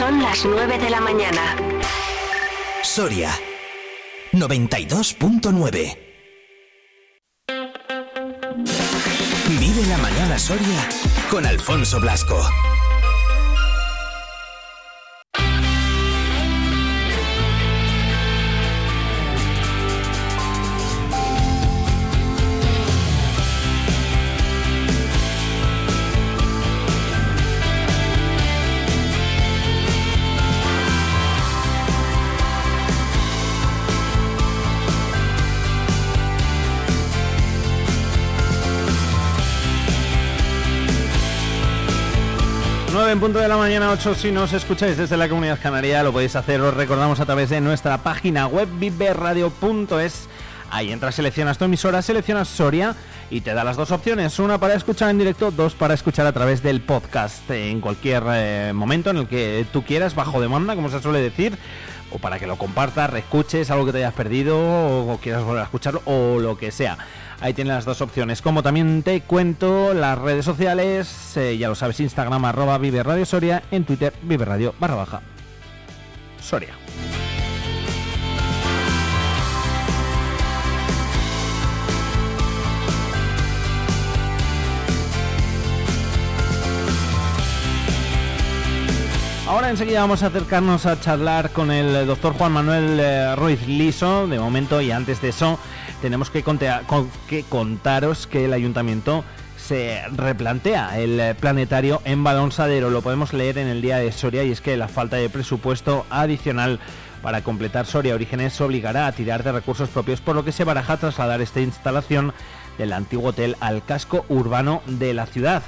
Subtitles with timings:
[0.00, 1.54] Son las 9 de la mañana.
[2.82, 3.28] Soria
[4.32, 5.98] 92.9
[9.58, 10.88] Vive la mañana Soria
[11.30, 12.42] con Alfonso Blasco.
[43.20, 46.58] Punto de la mañana, 8 si nos escucháis desde la comunidad canaria, lo podéis hacer,
[46.62, 50.26] os recordamos a través de nuestra página web viverradio.es.
[50.70, 52.96] Ahí entras, seleccionas tu emisora, seleccionas Soria
[53.28, 56.32] y te da las dos opciones, una para escuchar en directo, dos para escuchar a
[56.32, 60.88] través del podcast en cualquier eh, momento en el que tú quieras, bajo demanda, como
[60.88, 61.58] se suele decir,
[62.10, 65.64] o para que lo compartas, reescuches algo que te hayas perdido o quieras volver a
[65.64, 66.96] escucharlo o lo que sea.
[67.40, 68.42] Ahí tienes las dos opciones.
[68.42, 73.62] Como también te cuento las redes sociales, eh, ya lo sabes, Instagram arroba Vive Soria,
[73.70, 75.22] en Twitter Vive Radio barra baja
[76.40, 76.74] Soria.
[89.48, 94.28] Ahora enseguida vamos a acercarnos a charlar con el doctor Juan Manuel eh, Ruiz Liso,
[94.28, 95.58] de momento, y antes de eso
[96.00, 96.42] tenemos que,
[97.48, 99.24] contaros que el ayuntamiento
[99.56, 102.90] se replantea el planetario en Balonsadero.
[102.90, 106.06] Lo podemos leer en el día de Soria y es que la falta de presupuesto
[106.10, 106.80] adicional
[107.22, 110.96] para completar Soria Orígenes obligará a tirar de recursos propios, por lo que se baraja
[110.96, 112.32] trasladar esta instalación
[112.78, 115.62] del antiguo hotel al casco urbano de la ciudad.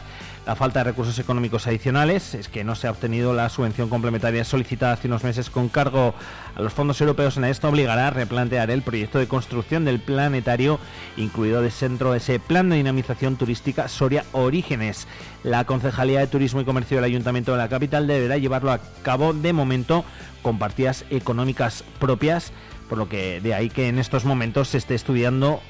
[0.44, 4.44] La falta de recursos económicos adicionales es que no se ha obtenido la subvención complementaria
[4.44, 6.14] solicitada hace unos meses con cargo
[6.56, 7.36] a los fondos europeos.
[7.36, 10.80] En esto obligará a replantear el proyecto de construcción del planetario,
[11.16, 15.06] incluido dentro de ese plan de dinamización turística Soria Orígenes.
[15.44, 19.34] La Concejalía de Turismo y Comercio del Ayuntamiento de la capital deberá llevarlo a cabo
[19.34, 20.04] de momento
[20.42, 22.52] con partidas económicas propias,
[22.88, 25.60] por lo que de ahí que en estos momentos se esté estudiando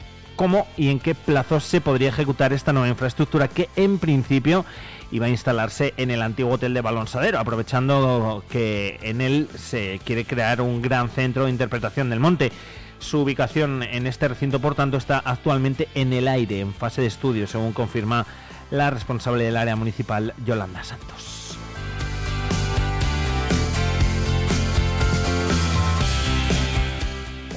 [0.43, 4.65] cómo y en qué plazo se podría ejecutar esta nueva infraestructura que en principio
[5.13, 10.25] iba a instalarse en el antiguo hotel de Balonsadero, aprovechando que en él se quiere
[10.25, 12.51] crear un gran centro de interpretación del monte.
[12.99, 17.07] Su ubicación en este recinto, por tanto, está actualmente en el aire, en fase de
[17.07, 18.27] estudio, según confirma
[18.73, 21.42] la responsable del área municipal, Yolanda Santos.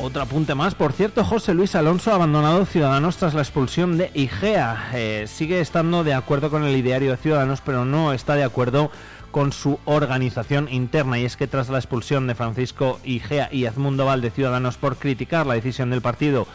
[0.05, 4.11] Otro apunte más, por cierto, José Luis Alonso ha abandonado Ciudadanos tras la expulsión de
[4.13, 4.91] IGEA.
[4.93, 8.91] Eh, sigue estando de acuerdo con el ideario de Ciudadanos, pero no está de acuerdo
[9.31, 11.17] con su organización interna.
[11.17, 14.97] Y es que tras la expulsión de Francisco Igea y Edmundo Val de Ciudadanos por
[14.97, 16.45] criticar la decisión del partido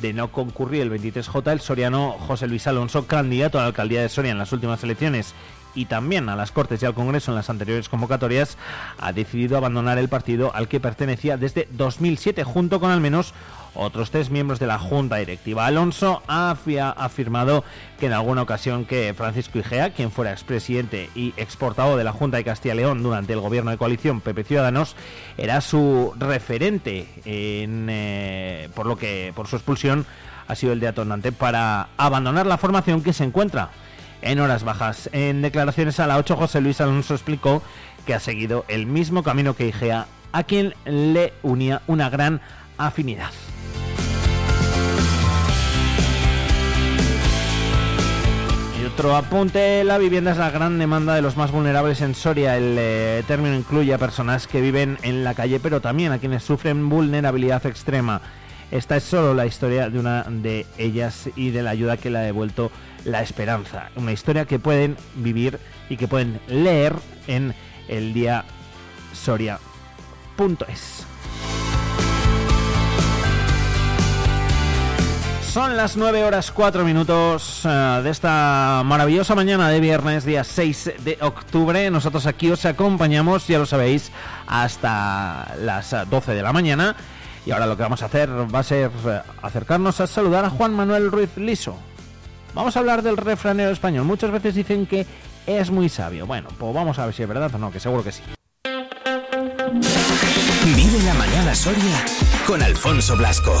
[0.00, 4.08] de no concurrir el 23J, el soriano José Luis Alonso, candidato a la alcaldía de
[4.08, 5.34] Soria en las últimas elecciones
[5.74, 8.56] y también a las Cortes y al Congreso en las anteriores convocatorias,
[8.98, 13.34] ha decidido abandonar el partido al que pertenecía desde 2007 junto con al menos
[13.74, 15.66] otros tres miembros de la Junta Directiva.
[15.66, 17.64] Alonso ha afirmado
[17.98, 22.36] que en alguna ocasión que Francisco Igea, quien fuera expresidente y exportado de la Junta
[22.36, 24.96] de Castilla y León durante el gobierno de coalición PP Ciudadanos,
[25.36, 30.06] era su referente en, eh, por lo que por su expulsión
[30.48, 33.70] ha sido el detonante para abandonar la formación que se encuentra
[34.22, 35.08] en horas bajas.
[35.12, 37.62] En declaraciones a la 8, José Luis Alonso explicó
[38.06, 42.40] que ha seguido el mismo camino que Igea, a quien le unía una gran
[42.78, 43.30] afinidad.
[48.80, 52.56] Y otro apunte, la vivienda es la gran demanda de los más vulnerables en Soria.
[52.56, 56.42] El eh, término incluye a personas que viven en la calle, pero también a quienes
[56.42, 58.22] sufren vulnerabilidad extrema.
[58.70, 62.18] Esta es solo la historia de una de ellas y de la ayuda que le
[62.18, 62.70] ha devuelto
[63.04, 63.90] la esperanza.
[63.96, 65.58] Una historia que pueden vivir
[65.88, 66.94] y que pueden leer
[67.26, 67.54] en
[67.88, 68.44] el día
[69.12, 71.06] Soria.es.
[75.50, 77.68] Son las 9 horas 4 minutos eh,
[78.04, 81.90] de esta maravillosa mañana de viernes, día 6 de octubre.
[81.90, 84.12] Nosotros aquí os acompañamos, ya lo sabéis,
[84.46, 86.94] hasta las 12 de la mañana.
[87.44, 90.50] Y ahora lo que vamos a hacer va a ser eh, acercarnos a saludar a
[90.50, 91.76] Juan Manuel Ruiz Liso.
[92.54, 94.04] Vamos a hablar del refranero español.
[94.04, 95.06] Muchas veces dicen que
[95.46, 96.26] es muy sabio.
[96.26, 98.22] Bueno, pues vamos a ver si es verdad o no, que seguro que sí.
[100.76, 102.04] Vive la mañana Soria
[102.46, 103.54] con Alfonso Blasco.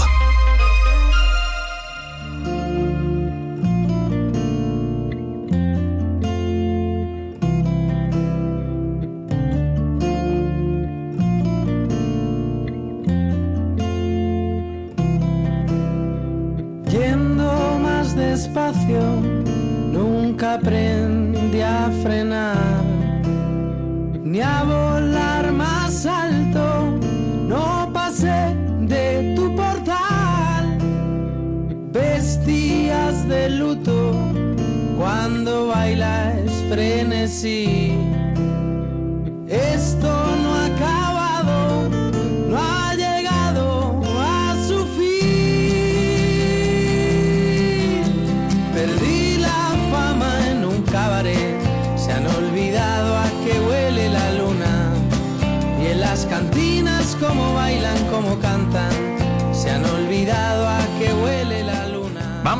[20.50, 22.84] Nunca aprendí a frenar,
[24.22, 26.98] ni a volar más alto,
[27.46, 30.78] no pasé de tu portal,
[31.92, 34.14] vestías de luto
[34.96, 37.89] cuando bailas frenesí.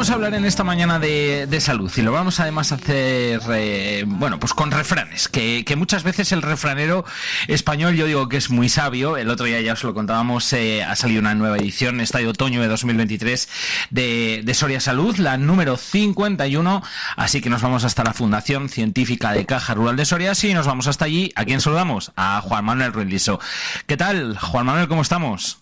[0.00, 3.38] Vamos a hablar en esta mañana de, de salud y lo vamos además a hacer,
[3.52, 7.04] eh, bueno, pues con refranes, que, que, muchas veces el refranero
[7.48, 10.82] español yo digo que es muy sabio, el otro día ya os lo contábamos, eh,
[10.82, 13.46] ha salido una nueva edición, esta de otoño de 2023
[13.90, 16.82] de, de Soria Salud, la número 51,
[17.16, 20.66] así que nos vamos hasta la Fundación Científica de Caja Rural de Soria y nos
[20.66, 22.10] vamos hasta allí, ¿a quién saludamos?
[22.16, 23.38] A Juan Manuel Ruiz Liso.
[23.86, 25.58] ¿Qué tal, Juan Manuel, cómo estamos?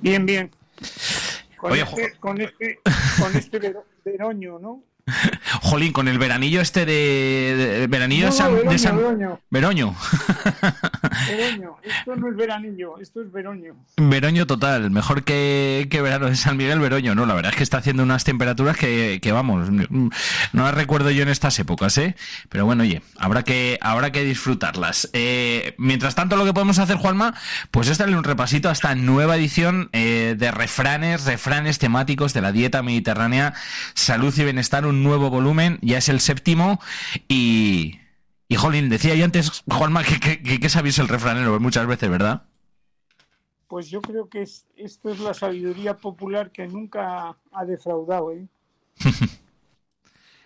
[0.00, 0.50] Bien, bien.
[1.58, 2.80] Con, Oye, este, con este,
[3.20, 3.74] con este
[4.04, 4.82] veroño, ¿no?
[5.62, 8.96] Jolín, con el veranillo este de, de veranillo no, San, Veroño, de San...
[8.96, 9.40] Veroño.
[9.50, 9.96] Veroño.
[11.28, 11.76] Veroño.
[11.88, 13.74] Esto no es veranillo, esto es veroño.
[13.96, 17.26] Veroño total, mejor que, que verano de San Miguel, Veroño, ¿no?
[17.26, 20.10] La verdad es que está haciendo unas temperaturas que, que, vamos, no
[20.52, 22.14] las recuerdo yo en estas épocas, ¿eh?
[22.48, 25.10] Pero bueno, oye, habrá que, habrá que disfrutarlas.
[25.12, 27.34] Eh, mientras tanto, lo que podemos hacer, Juanma,
[27.70, 32.42] pues es darle un repasito a esta nueva edición eh, de refranes, refranes temáticos de
[32.42, 33.54] la dieta mediterránea,
[33.94, 36.80] salud y bienestar, un nuevo volumen, ya es el séptimo
[37.28, 38.00] y...
[38.50, 42.08] Y Jolín, decía yo antes, Juanma, que, que, que, que sabéis el refranero muchas veces,
[42.08, 42.44] ¿verdad?
[43.68, 48.46] Pues yo creo que es, esto es la sabiduría popular que nunca ha defraudado, ¿eh?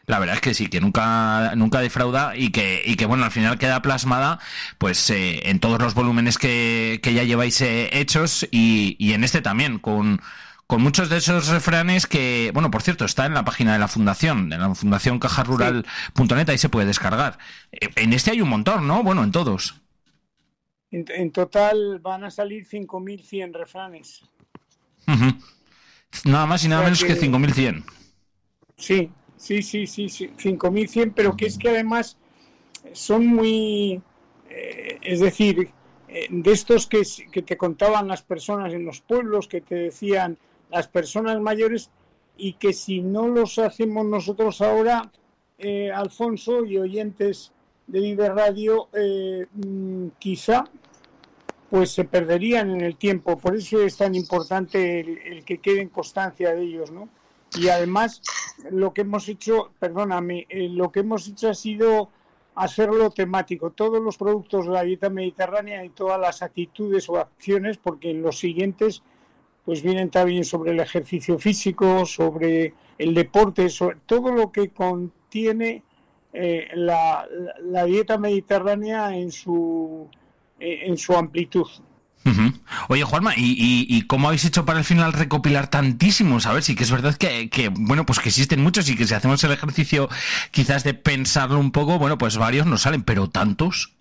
[0.06, 3.30] La verdad es que sí, que nunca, nunca defrauda y que, y que bueno, al
[3.30, 4.40] final queda plasmada
[4.78, 9.22] pues eh, en todos los volúmenes que, que ya lleváis eh, hechos y, y en
[9.22, 10.20] este también, con,
[10.66, 13.88] con muchos de esos refranes que, bueno, por cierto, está en la página de la
[13.88, 17.38] fundación, en la fundación cajarural.net, ahí se puede descargar.
[17.70, 19.02] En este hay un montón, ¿no?
[19.02, 19.80] Bueno, en todos.
[20.90, 24.22] En, en total van a salir 5.100 refranes.
[25.06, 25.42] Uh -huh.
[26.24, 27.84] Nada más y nada o sea menos que, que 5.100.
[28.76, 32.16] Sí, sí, sí, sí, sí 5.100, pero que es que además
[32.92, 34.00] son muy,
[34.48, 35.70] eh, es decir,
[36.08, 40.38] eh, de estos que, que te contaban las personas en los pueblos, que te decían,
[40.72, 41.90] las personas mayores
[42.36, 45.12] y que si no los hacemos nosotros ahora,
[45.58, 47.52] eh, Alfonso y oyentes
[47.86, 50.64] de Vive Radio, eh, mmm, quizá
[51.70, 53.38] pues se perderían en el tiempo.
[53.38, 57.08] Por eso es tan importante el, el, que quede en constancia de ellos, ¿no?
[57.58, 58.22] Y además
[58.70, 62.10] lo que hemos hecho, perdóname, eh, lo que hemos hecho ha sido
[62.54, 67.78] hacerlo temático, todos los productos de la dieta mediterránea y todas las actitudes o acciones,
[67.78, 69.02] porque en los siguientes
[69.64, 75.82] pues vienen también sobre el ejercicio físico, sobre el deporte, sobre todo lo que contiene
[76.32, 77.26] eh, la,
[77.62, 80.08] la, dieta mediterránea en su,
[80.58, 81.66] eh, en su amplitud.
[82.88, 86.46] Oye, Juanma, ¿y, y, ¿y, cómo habéis hecho para al final recopilar tantísimos?
[86.46, 89.06] A ver, sí que es verdad que, que, bueno, pues que existen muchos y que
[89.06, 90.08] si hacemos el ejercicio
[90.52, 93.92] quizás de pensarlo un poco, bueno, pues varios nos salen, pero tantos.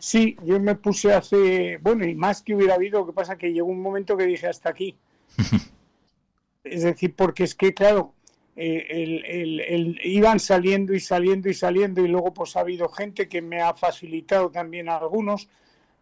[0.00, 3.52] Sí, yo me puse hace, bueno, y más que hubiera habido, lo que pasa que
[3.52, 4.96] llegó un momento que dije hasta aquí.
[6.64, 8.14] es decir, porque es que, claro,
[8.56, 12.88] eh, el, el, el, iban saliendo y saliendo y saliendo y luego pues ha habido
[12.88, 15.48] gente que me ha facilitado también algunos,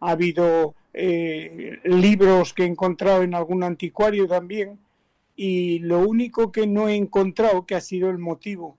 [0.01, 4.79] ha habido eh, libros que he encontrado en algún anticuario también
[5.35, 8.77] y lo único que no he encontrado, que ha sido el motivo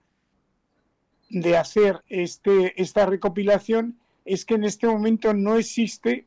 [1.30, 6.26] de hacer este, esta recopilación, es que en este momento no existe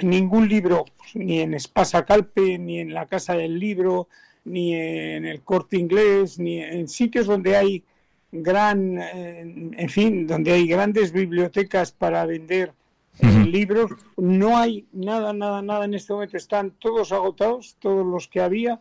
[0.00, 4.08] ningún libro, ni en Espasa Calpe, ni en la Casa del Libro,
[4.44, 7.84] ni en el Corte Inglés, ni en sitios donde hay
[8.32, 12.72] gran, eh, en fin, donde hay grandes bibliotecas para vender
[13.20, 13.50] eh, uh -huh.
[13.50, 18.40] libros, no hay nada, nada, nada en este momento, están todos agotados, todos los que
[18.40, 18.80] había,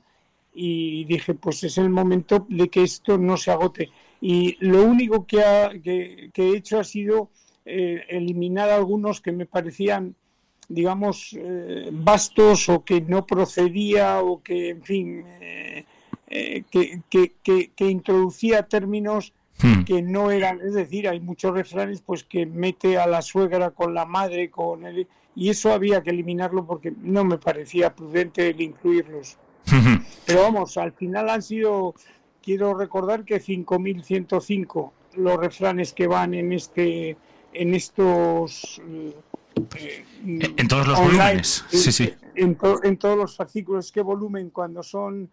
[0.55, 3.89] y dije, pues es el momento de que esto no se agote.
[4.21, 7.29] Y lo único que, ha, que, que he hecho ha sido
[7.65, 10.15] eh, eliminar algunos que me parecían,
[10.67, 15.85] digamos, eh, vastos o que no procedía o que, en fin, eh,
[16.27, 19.83] eh que, que, que, que, introducía términos hmm.
[19.83, 23.93] que no eran, es decir, hay muchos refranes pues que mete a la suegra con
[23.93, 28.61] la madre, con el, y eso había que eliminarlo porque no me parecía prudente el
[28.61, 29.37] incluirlos.
[30.25, 31.95] Pero vamos, al final han sido,
[32.41, 37.15] quiero recordar que 5.105 los refranes que van en este
[37.53, 42.13] en estos eh, en todos los volúmenes sí sí.
[42.35, 45.29] en, en, todos los fascículos qué volumen cuando son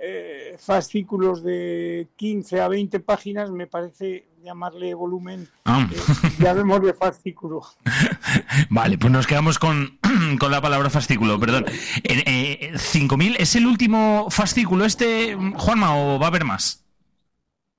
[0.00, 5.88] eh, fascículos de 15 a 20 páginas me parece llamarle volumen ah.
[5.90, 7.62] eh, de fascículo.
[8.70, 9.98] Vale pues nos quedamos con,
[10.38, 11.64] con la palabra fascículo perdón.
[12.02, 16.84] Eh, 5000 es el último fascículo este Juanma o va a haber más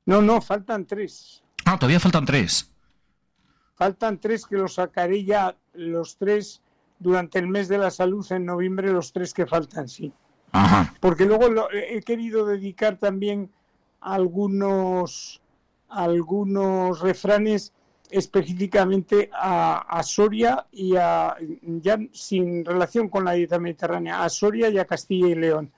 [0.05, 1.43] no no faltan tres.
[1.65, 2.71] Ah, todavía faltan tres.
[3.75, 6.61] Faltan tres que los sacaré ya los tres
[6.99, 10.11] durante el mes de la salud en noviembre, los tres que faltan, sí.
[10.51, 10.93] Ajá.
[11.01, 13.51] Porque luego he querido dedicar también
[13.99, 15.41] algunos,
[15.89, 17.73] algunos refranes
[18.09, 21.35] específicamente a, Soria y a,
[21.81, 25.71] ya sin relación con la dieta mediterránea, a Soria y a Castilla y León.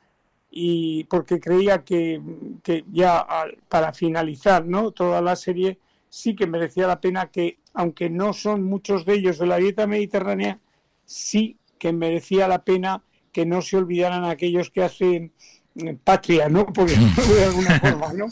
[0.51, 2.21] Y porque creía que,
[2.63, 3.25] que ya
[3.69, 4.91] para finalizar ¿no?
[4.91, 5.79] toda la serie,
[6.17, 9.85] sí que merecía la pena que, aunque no son muchos de ellos de la dieta
[9.85, 10.59] mediterránea,
[11.05, 15.31] sí que merecía la pena que no se olvidaran aquellos que hacen
[15.75, 16.65] eh, patria, ¿no?
[16.73, 18.25] Porque de alguna forma, ¿no?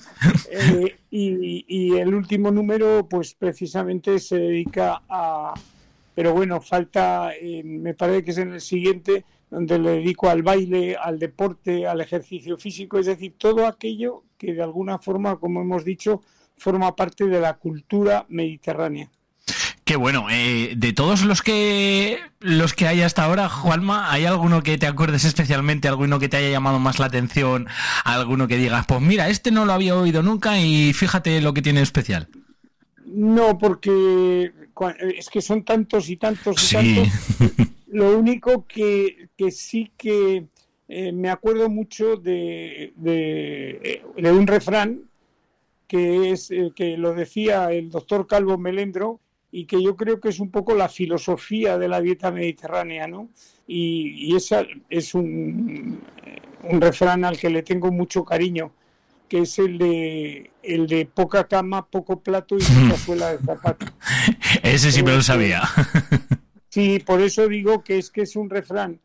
[0.49, 5.53] Eh, y, el último número, pues precisamente se dedica a...
[6.15, 10.41] Pero bueno, falta, eh, me parece que es en el siguiente, donde le dedico al
[10.41, 15.61] baile, al deporte, al ejercicio físico, es decir, todo aquello que de alguna forma, como
[15.61, 16.21] hemos dicho,
[16.57, 19.09] forma parte de la cultura mediterránea.
[19.85, 20.25] Qué bueno.
[20.31, 24.87] Eh, de todos los que los que hay hasta ahora, Juanma, ¿hay alguno que te
[24.87, 27.67] acuerdes especialmente, alguno que te haya llamado más la atención,
[28.03, 31.61] alguno que digas, pues mira, este no lo había oído nunca y fíjate lo que
[31.61, 32.27] tiene especial?
[33.05, 34.51] No, porque
[35.15, 37.07] es que son tantos y tantos y tantos.
[37.87, 40.47] Lo único que, sí que
[40.89, 45.03] eh, me acuerdo mucho de, de, de un refrán
[45.87, 49.19] que es eh, que lo decía el doctor Calvo Melendro
[49.51, 53.29] y que yo creo que es un poco la filosofía de la dieta mediterránea, ¿no?
[53.67, 56.01] Y, esa es un,
[56.63, 58.71] un, refrán al que le tengo mucho cariño,
[59.29, 63.85] que es el de el de poca cama, poco plato y poca suela de zapato.
[64.61, 65.61] Ese sí me lo sabía.
[66.69, 68.99] sí, por eso digo que es que es un refrán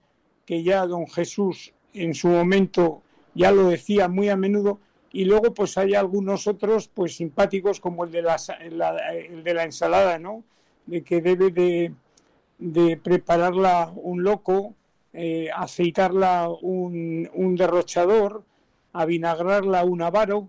[0.44, 3.02] que ya don Jesús en su momento
[3.34, 4.80] ya lo decía muy a menudo
[5.12, 9.64] y luego pues hay algunos otros pues simpáticos como el de la, el de la
[9.64, 10.44] ensalada, ¿no?
[10.86, 11.92] De que debe de,
[12.58, 14.74] de prepararla un loco,
[15.12, 18.44] eh, aceitarla un, un, derrochador,
[18.92, 20.48] avinagrarla un avaro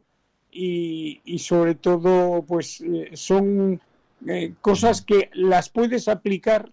[0.52, 3.82] y, y sobre todo pues eh, son
[4.28, 6.70] eh, cosas que las puedes aplicar,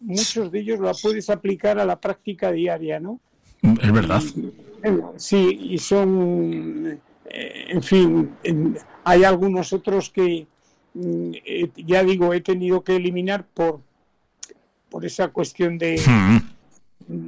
[0.00, 3.20] muchos de ellos las puedes aplicar a la práctica diaria, ¿no?
[3.62, 4.22] Es verdad.
[5.16, 8.30] sí, y son en fin,
[9.04, 10.46] hay algunos otros que
[10.94, 13.80] mm, eh, ya digo, he tenido que eliminar por,
[14.90, 16.38] por esa cuestión de, hmm.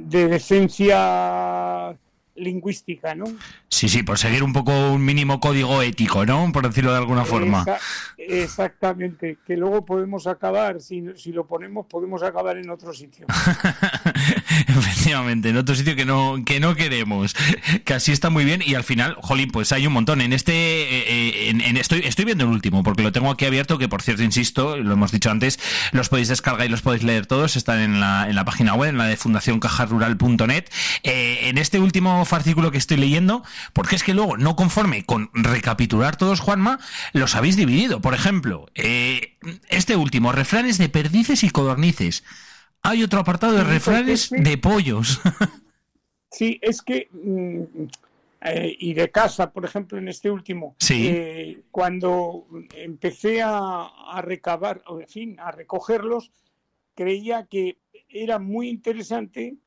[0.09, 1.95] de decencia
[2.35, 3.25] lingüística, ¿no?
[3.67, 6.51] Sí, sí, por seguir un poco un mínimo código ético, ¿no?
[6.51, 7.65] Por decirlo de alguna forma.
[8.17, 13.27] exactamente, que luego podemos acabar, si, si lo ponemos, podemos acabar en otro sitio.
[14.67, 17.35] Efectivamente, en otro sitio que no, que no queremos.
[17.85, 20.21] Que así está muy bien y al final, jolín, pues hay un montón.
[20.21, 23.87] En este, eh, en, estoy, estoy viendo el último, porque lo tengo aquí abierto, que
[23.87, 25.59] por cierto, insisto, lo hemos dicho antes,
[25.91, 28.89] los podéis descargar y los podéis leer todos, están en la, en la página web,
[28.89, 30.65] en la de fundacioncajarural.net.
[31.03, 35.29] Eh, en este último artículo que estoy leyendo, porque es que luego, no conforme con
[35.33, 36.79] recapitular todos, Juanma,
[37.13, 38.01] los habéis dividido.
[38.01, 39.37] Por ejemplo, eh,
[39.69, 42.23] este último, refranes de perdices y codornices.
[42.83, 45.19] Hay otro apartado de refranes de pollos.
[46.33, 47.09] Sí, es que...
[47.11, 47.87] Mm,
[48.43, 54.81] eh, y de casa, por ejemplo, en este último, eh, cuando empecé a, a recabar,
[54.99, 56.31] en fin, a recogerlos,
[56.95, 57.77] creía que
[58.09, 59.57] era muy interesante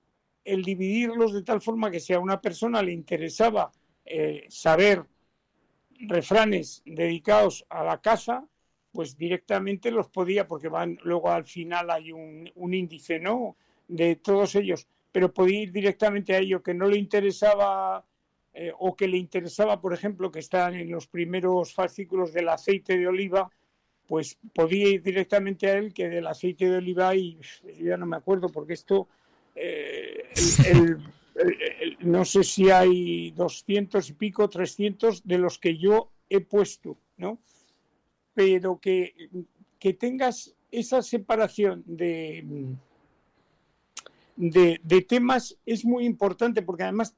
[0.45, 3.71] el dividirlos de tal forma que si a una persona le interesaba
[4.05, 5.05] eh, saber
[6.01, 8.45] refranes dedicados a la casa,
[8.95, 13.57] pues directamente los podía, porque van luego al final hay un, índice, ¿no?
[13.89, 18.05] De todos ellos, pero podía ir directamente a ello que no le interesaba
[18.55, 22.97] eh, o que le interesaba, por ejemplo, que están en los primeros fascículos del aceite
[22.97, 23.51] de oliva,
[24.07, 27.41] pues podía ir directamente a él que del aceite de oliva y
[27.81, 29.09] ya no me acuerdo porque esto
[29.57, 30.25] eh,
[32.01, 37.41] no sé si hay 200 y pico, 300 de los que yo he puesto, ¿no?
[38.35, 39.15] Pero que,
[39.79, 42.45] que tengas esa separación de,
[44.37, 47.15] de, temas es muy importante porque además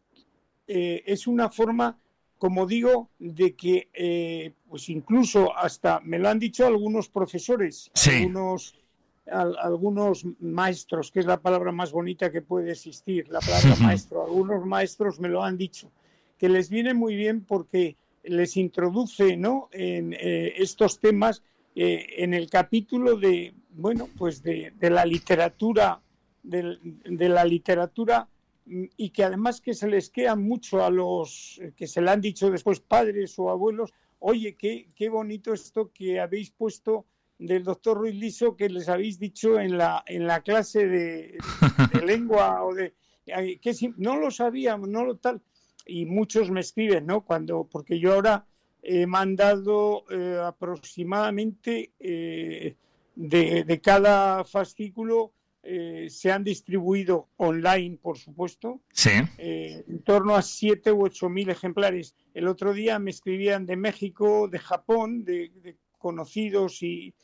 [0.66, 1.98] eh, es una forma,
[2.38, 8.78] como digo, de que, eh, pues incluso hasta, me lo han dicho algunos profesores, algunos,
[9.26, 14.64] algunos maestros, que es la palabra más bonita que puede existir, la palabra maestro, algunos
[14.66, 15.90] maestros me lo han dicho,
[16.38, 17.96] que les viene muy bien porque
[18.26, 19.68] les introduce ¿no?
[19.72, 21.42] en eh, estos temas
[21.78, 26.00] en el capítulo de, bueno, pues de, de la literatura,
[26.42, 28.26] de, de la literatura
[28.66, 32.50] y que además que se les queda mucho a los que se le han dicho
[32.50, 37.06] después padres o abuelos, oye, qué, qué bonito esto que habéis puesto
[37.38, 41.38] del doctor Ruiz Liso que les habéis dicho en la, en la clase de,
[42.04, 42.94] lengua o de
[43.26, 45.42] que no lo sabíamos, no lo tal.
[45.86, 47.22] Y muchos me escriben, ¿no?
[47.22, 48.46] Cuando, porque yo ahora
[48.82, 52.76] he mandado eh, aproximadamente eh,
[53.14, 59.10] de, de, cada fascículo eh, se han distribuido online, por supuesto, sí.
[59.38, 62.14] En torno a 7 u 8 mil ejemplares.
[62.34, 65.50] El otro día me escribían de México, de Japón, de,
[65.98, 67.14] conocidos y,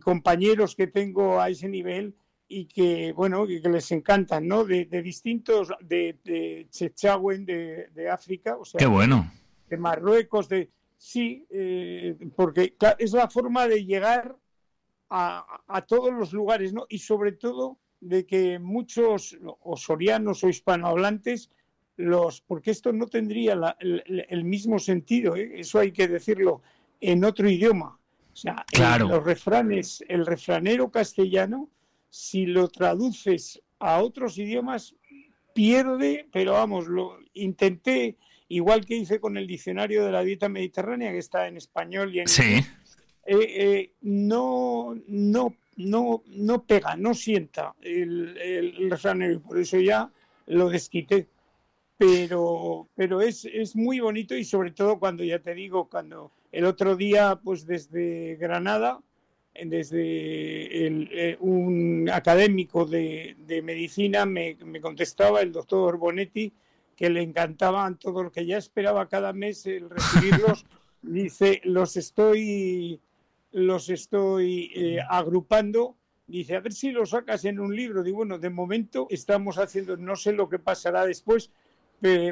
[0.00, 2.14] compañeros que tengo a ese nivel
[2.52, 4.64] y que, bueno, que, les encantan, ¿no?
[4.64, 9.30] De, distintos, de, de de, África, o sea, Qué bueno.
[9.68, 10.70] de Marruecos, de...
[10.98, 14.36] Sí, eh, porque es la forma de llegar
[15.10, 16.86] a, a, todos los lugares, ¿no?
[16.88, 21.50] Y sobre todo de que muchos osorianos o hispanohablantes
[21.96, 25.60] los porque esto no tendría el, mismo sentido ¿eh?
[25.60, 26.62] eso hay que decirlo
[27.00, 27.98] en otro idioma
[28.32, 28.64] o sea
[28.98, 31.68] los refranes el refranero castellano
[32.12, 34.94] si lo traduces a otros idiomas
[35.54, 38.16] pierde pero vamos lo intenté
[38.48, 42.20] igual que hice con el diccionario de la dieta mediterránea que está en español y
[42.20, 42.62] en sí.
[43.24, 50.10] Eh, eh, no no no, no pega, no sienta el, el, por eso ya
[50.46, 51.28] lo desquité.
[51.96, 56.64] Pero, pero es, es muy bonito y sobre todo cuando, ya te digo, cuando el
[56.64, 59.00] otro día, pues desde Granada,
[59.54, 66.52] desde eh, un académico de, de medicina me, me, contestaba el doctor Bonetti
[66.96, 70.64] que le encantaban todo lo que ya esperaba cada mes el recibirlos.
[71.02, 73.00] Dice, los estoy
[73.50, 75.96] los estoy eh, agrupando.
[76.26, 78.02] Dice, a ver si lo sacas en un libro.
[78.02, 81.50] Digo, bueno, de momento estamos haciendo, no sé lo que pasará después,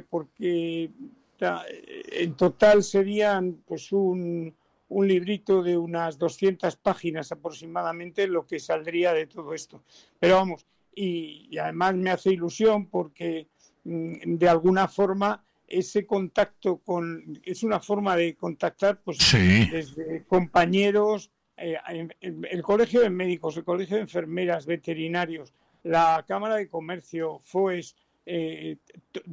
[0.08, 0.90] porque
[1.38, 4.54] en total serían pues un,
[4.90, 9.82] un librito de unas 200 páginas aproximadamente lo que saldría de todo esto.
[10.18, 13.48] Pero vamos, y además me hace ilusión porque
[13.84, 19.18] mm, de alguna forma ese contacto con es una forma de contactar pues
[19.70, 21.76] desde compañeros eh,
[22.20, 27.94] el colegio de médicos el colegio de enfermeras veterinarios la cámara de comercio FOES
[28.26, 28.78] eh,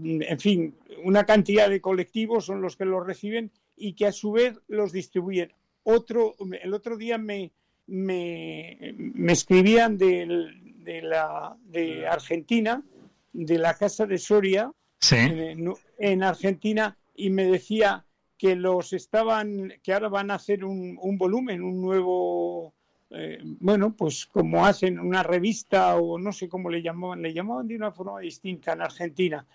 [0.04, 4.32] en fin una cantidad de colectivos son los que los reciben y que a su
[4.32, 7.52] vez los distribuyen otro el otro día me
[7.88, 8.96] me,
[9.32, 10.52] escribían de,
[10.84, 12.84] de la de Argentina
[13.32, 14.72] de la casa de Soria
[15.12, 18.04] en, Argentina y me decía
[18.38, 22.74] que los estaban, que ahora van a hacer un, volumen, un nuevo,
[23.12, 27.68] eh, bueno, pues como hacen una revista o no sé cómo le llamaban, le llamaban
[27.68, 29.46] de una forma distinta en Argentina.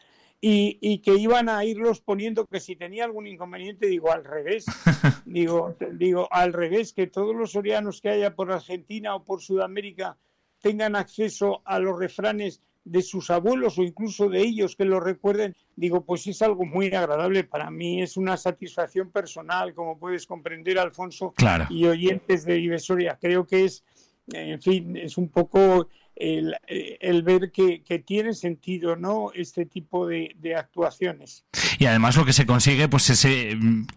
[0.44, 4.66] Y, y, que iban a irlos poniendo que si tenía algún inconveniente, digo al revés,
[5.24, 10.18] digo, digo al revés, que todos los sorianos que haya por Argentina o por Sudamérica
[10.61, 15.55] tengan acceso a los refranes de sus abuelos o incluso de ellos que lo recuerden,
[15.76, 17.44] digo, pues es algo muy agradable.
[17.44, 21.35] Para mí es una satisfacción personal, como puedes comprender, Alfonso,
[21.70, 23.18] y oyentes de Ibesoria.
[23.20, 23.85] Creo que es,
[24.33, 31.44] en fin, es un poco el, ver que, tiene sentido no este tipo de, actuaciones
[31.79, 33.22] y además lo que se consigue pues es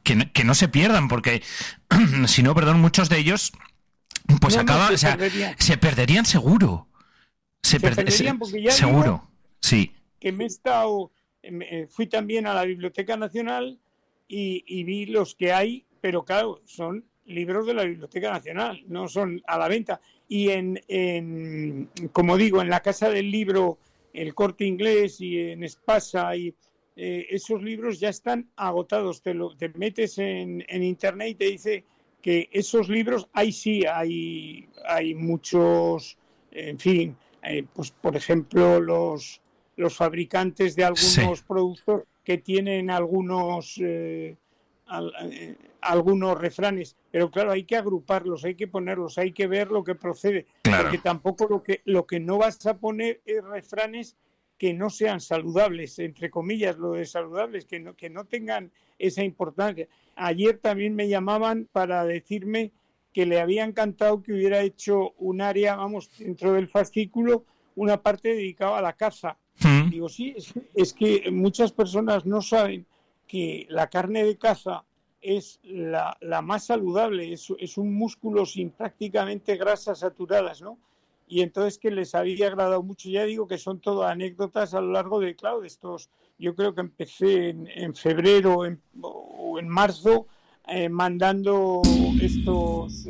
[0.03, 1.43] que, que, no se pierdan porque
[2.27, 3.51] si no perdón muchos de ellos
[4.41, 5.17] pues acaba o sea,
[5.57, 6.87] se perderían seguro
[7.65, 9.27] se, perderían porque ya seguro,
[9.59, 9.91] sí.
[10.19, 13.79] Que me he estado, eh, fui también a la Biblioteca Nacional
[14.27, 19.41] y, vi los que hay, pero claro, son libros de la Biblioteca Nacional, no son
[19.47, 19.99] a la venta.
[20.27, 23.77] Y en, como digo, en la Casa del Libro,
[24.13, 26.53] el Corte Inglés y en Espasa, y
[26.95, 29.21] eh, esos libros ya están agotados.
[29.21, 31.83] Te, lo, te metes en, en Internet y te dice
[32.21, 36.17] que esos libros, ahí sí, hay, hay muchos,
[36.49, 39.41] en fin, eh, pues por ejemplo los,
[39.75, 44.37] los fabricantes de algunos productos que tienen algunos eh,
[45.21, 49.83] eh, algunos refranes, pero claro, hay que agruparlos, hay que ponerlos, hay que ver lo
[49.83, 54.15] que procede, porque tampoco lo que lo que no vas a poner es refranes
[54.57, 59.23] que no sean saludables, entre comillas lo de saludables, que no, que no tengan esa
[59.23, 59.87] importancia.
[60.15, 62.71] Ayer también me llamaban para decirme
[63.11, 67.43] que le había encantado que hubiera hecho un área, vamos, dentro del fascículo,
[67.75, 69.37] una parte dedicada a la caza.
[69.59, 69.89] Mm.
[69.89, 72.85] Digo, sí, es, es que muchas personas no saben
[73.27, 74.83] que la carne de caza
[75.21, 80.77] es la, la más saludable, es, es, un músculo sin prácticamente grasas saturadas, ¿no?
[81.27, 84.91] Y entonces que les había agradado mucho, ya digo que son todas anécdotas a lo
[84.91, 89.67] largo de, claro, de estos, yo creo que empecé en, en febrero en, o en
[89.67, 90.27] marzo
[90.67, 91.83] eh, mandando
[92.19, 93.07] estos,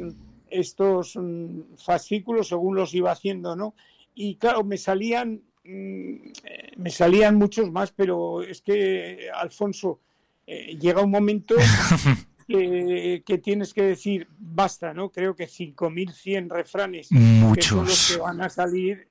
[0.49, 3.75] estos um, fascículos según los iba haciendo, ¿no?
[4.13, 9.99] Y claro, me salían, mm, me salían muchos más, pero es que, Alfonso,
[10.45, 11.55] eh, llega un momento
[12.47, 15.09] que, que, tienes que decir basta, ¿no?
[15.09, 17.55] Creo que 5.100 refranes Muchos.
[17.55, 19.07] que son los que van a salir,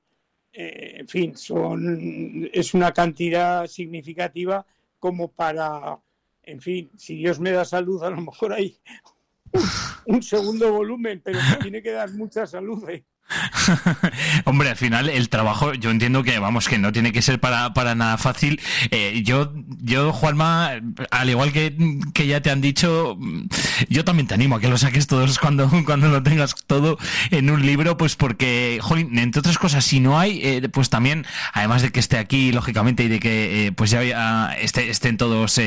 [0.53, 4.65] eh, en fin, son es una cantidad significativa
[5.01, 5.99] como para,
[6.45, 8.79] en fin, si Dios me da salud, a lo mejor hay
[9.53, 12.89] un, un segundo volumen, pero me tiene que dar mucha salud.
[12.89, 13.05] ¿eh?
[14.45, 17.73] Hombre, al final el trabajo, yo entiendo que, vamos, que no tiene que ser para,
[17.75, 18.61] para nada fácil.
[18.91, 20.73] Eh, yo, yo, Juanma,
[21.11, 21.77] al igual que,
[22.13, 23.19] que ya te han dicho,
[23.89, 26.99] yo también te animo a que lo saques todos cuando, cuando lo tengas todo
[27.31, 31.27] en un libro, pues porque, jolín, entre otras cosas, si no hay, eh, pues también,
[31.53, 35.59] además de que esté aquí, lógicamente, y de que, eh, pues ya esté, estén todos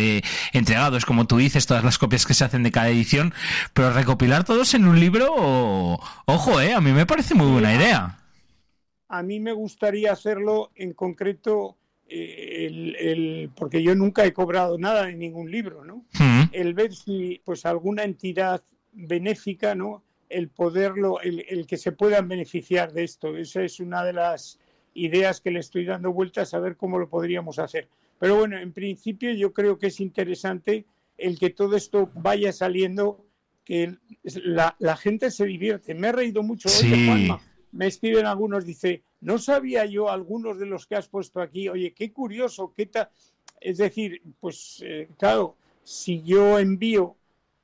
[0.54, 3.34] entregados, como tú dices, todas las copias que se hacen de cada edición,
[3.74, 8.20] pero recopilar todos en un libro, ojo, eh, a mí me parece muy buena idea.
[9.10, 14.78] A mí me gustaría hacerlo en concreto, eh, el, el, porque yo nunca he cobrado
[14.78, 16.06] nada de ningún libro, ¿no?
[16.20, 16.50] Mm.
[16.52, 20.04] El ver si pues alguna entidad benéfica, ¿no?
[20.30, 23.38] El poderlo, el, el, que se puedan beneficiar de esto.
[23.38, 24.60] Esa es una de las
[24.94, 27.88] ideas que le estoy dando vueltas a ver cómo lo podríamos hacer.
[28.20, 30.86] Pero bueno, en principio yo creo que es interesante
[31.18, 33.24] el que todo esto vaya saliendo
[33.68, 33.98] que
[34.46, 35.94] la, la, gente se divierte.
[35.94, 36.90] Me he reído mucho sí.
[36.90, 37.42] hoy, Juanma.
[37.74, 41.94] Me escriben algunos, dice, no sabía yo algunos de los que has puesto aquí, oye,
[41.94, 43.10] qué curioso, qué tal.
[43.60, 47.18] Es decir, pues eh, claro, si yo envío,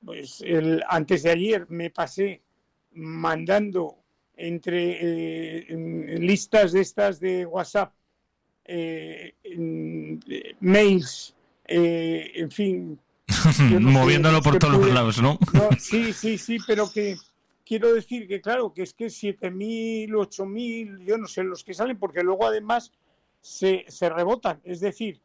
[0.03, 2.41] pues el, antes de ayer me pasé
[2.91, 3.95] mandando
[4.35, 4.97] entre
[5.69, 7.93] eh, listas de estas de WhatsApp,
[8.65, 9.35] eh,
[10.59, 11.33] mails,
[11.65, 12.99] en fin,
[13.80, 15.39] Moviéndolo por todos los lados, ¿no?
[15.54, 15.69] ¿no?
[15.80, 17.17] Sí, sí, sí, pero que
[17.65, 21.98] quiero decir que, claro, que es que 7.000, 8.000, yo no sé, los que salen,
[21.98, 22.91] porque luego además
[23.41, 24.62] se, se rebotan.
[24.63, 25.22] Es decir,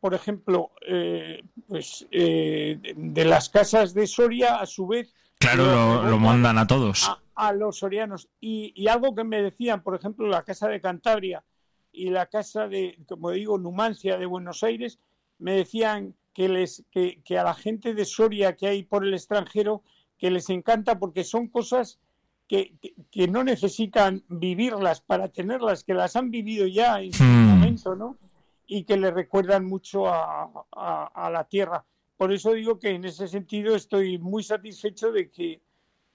[0.00, 5.14] por ejemplo, eh, pues eh, de las casas de Soria, a su vez.
[5.38, 7.08] Claro, lo, lo mandan a todos.
[7.08, 8.28] A, a los sorianos.
[8.40, 11.44] Y, y, algo que me decían, por ejemplo, la casa de Cantabria
[11.92, 14.98] y la casa de, como digo, Numancia de Buenos Aires,
[15.38, 19.14] me decían que, les, que, que, a la gente de Soria que hay por el
[19.14, 19.82] extranjero,
[20.18, 21.98] que les encanta porque son cosas
[22.46, 27.24] que, que, que no necesitan vivirlas para tenerlas, que las han vivido ya en su
[27.24, 27.48] Hmm.
[27.48, 28.18] momento, ¿no?
[28.66, 31.86] Y que le recuerdan mucho a, a, a, la tierra.
[32.18, 35.62] Por eso digo que en ese sentido estoy muy satisfecho de que,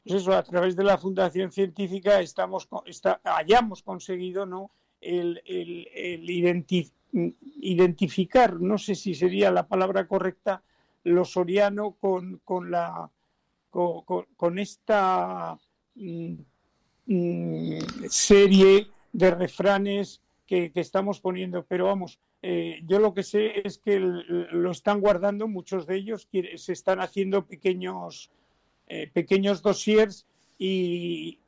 [0.04, 4.70] pues eso, a través de la Fundación Científica estamos, está, hayamos conseguido, ¿no?
[5.00, 10.64] El, el, el identificar identificar, no sé si sería la palabra correcta,
[11.04, 13.10] lo soriano con, con la
[13.72, 15.58] con, esta
[15.96, 16.34] mm,
[17.06, 21.64] mm, serie de refranes que, estamos poniendo.
[21.64, 26.28] Pero vamos, eh, yo lo que sé es que lo están guardando, muchos de ellos
[26.56, 28.30] se están haciendo pequeños,
[28.88, 30.28] eh, pequeños dossiers
[30.60, 31.40] y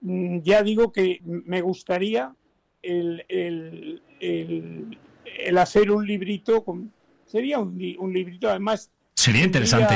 [0.00, 2.34] mm, ya digo que me gustaría
[2.82, 6.92] el, el, el, el, hacer un librito, con,
[7.26, 8.90] sería un, un, librito además.
[9.14, 9.94] Sería interesante.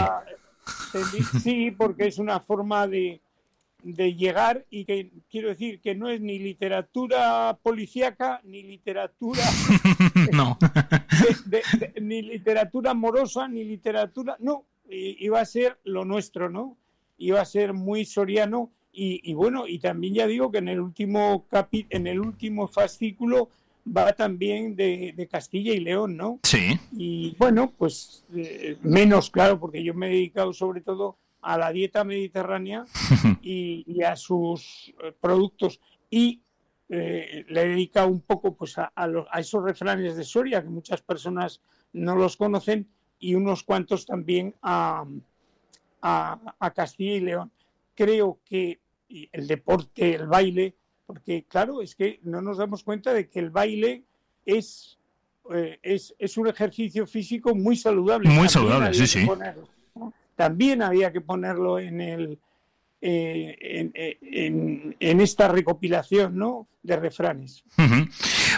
[0.92, 3.20] Tendría, sí, porque es una forma de,
[3.82, 9.42] de, llegar y que quiero decir que no es ni literatura policíaca ni literatura.
[10.32, 10.58] no.
[11.46, 14.36] De, de, ni literatura amorosa ni literatura.
[14.40, 16.76] No, iba a ser lo nuestro, ¿no?
[17.18, 20.80] Iba a ser muy soriano y, y, bueno, y también ya digo que en el
[20.80, 23.50] último capi en el último fascículo
[23.86, 26.40] va también de, de, Castilla y León, ¿no?
[26.42, 26.78] Sí.
[26.92, 31.70] Y bueno, pues eh, menos claro, porque yo me he dedicado sobre todo a la
[31.70, 32.86] dieta mediterránea
[33.42, 35.78] y, y a sus eh, productos
[36.10, 36.40] y
[36.88, 40.62] eh, le he dedicado un poco pues a, a, los, a, esos refranes de Soria
[40.62, 41.60] que muchas personas
[41.92, 45.04] no los conocen y unos cuantos también a,
[46.00, 47.50] a Castilla y León.
[47.94, 50.74] Creo que el deporte, el baile,
[51.06, 54.04] porque claro, es que no nos damos cuenta de que el baile
[54.44, 54.98] es,
[55.52, 58.28] eh, es, es, un ejercicio físico muy saludable.
[58.28, 59.26] Muy saludable, sí, sí.
[60.34, 62.38] También había que ponerlo en el,
[63.00, 64.16] eh,
[65.00, 66.66] en, esta recopilación ¿no?
[66.82, 67.62] de refranes.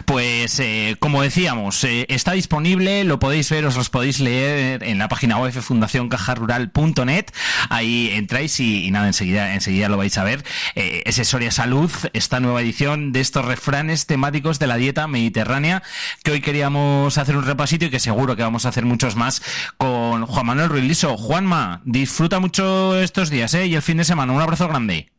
[0.04, 4.98] Pues eh, como decíamos, eh, está disponible, lo podéis ver, os los podéis leer en
[4.98, 7.26] la página web fundacioncajarural.net.
[7.68, 10.44] Ahí entráis y, nada, enseguida, enseguida lo vais a ver.
[10.74, 15.82] es Soria Salud, esta nueva edición de estos refranes temáticos de la dieta mediterránea,
[16.22, 19.42] que hoy queríamos hacer un repasito y que seguro que vamos a hacer muchos más
[19.76, 21.16] con Juan Manuel Ruiz Liso.
[21.16, 25.10] Juanma, disfruta mucho estos días y el fin de semana un abrazo grande.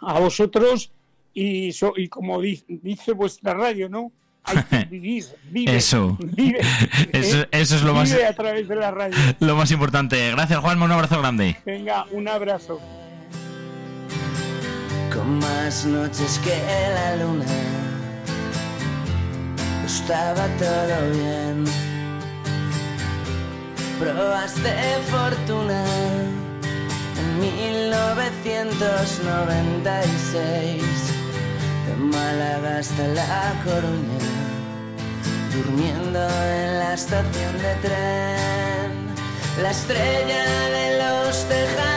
[0.00, 0.92] A vosotros
[1.36, 4.10] y, y como dice, vuestra radio, ¿no?
[4.44, 6.16] Hay que vivir, vive, eso.
[6.18, 6.60] Vive,
[7.12, 9.18] eso, eso, es lo más a través de la radio.
[9.40, 10.30] Lo más importante.
[10.30, 11.58] Gracias, Juanma, un abrazo grande.
[11.66, 12.80] Venga, un abrazo.
[15.12, 16.56] Con más noches que
[16.94, 17.44] la luna
[19.84, 21.64] estaba todo bien.
[23.98, 24.72] Probaste
[25.10, 25.84] fortuna
[27.40, 30.95] 1996, de
[31.98, 34.18] Málaga hasta La Coruña,
[35.54, 39.14] durmiendo en la estación de tren,
[39.62, 41.95] la estrella de los tejados,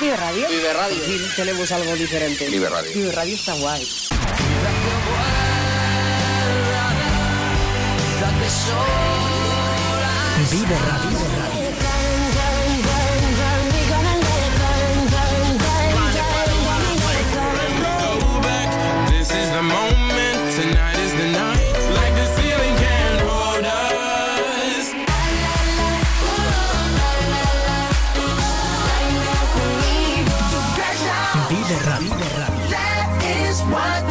[0.00, 0.48] Vive Radio.
[0.48, 1.02] Vive Radio.
[1.34, 2.48] tenemos algo diferente.
[2.48, 2.92] Vive Radio.
[2.94, 3.84] Vive Radio está guay.
[10.50, 11.64] Vive Radio.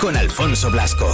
[0.00, 1.06] Con Alfonso Blasco.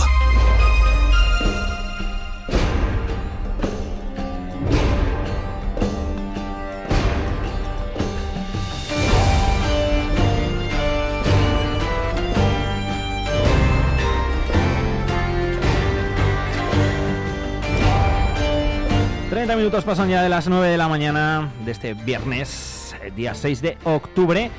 [19.59, 23.61] minutos pasan ya de las 9 de la mañana de este viernes, eh, día 6
[23.61, 24.51] de octubre.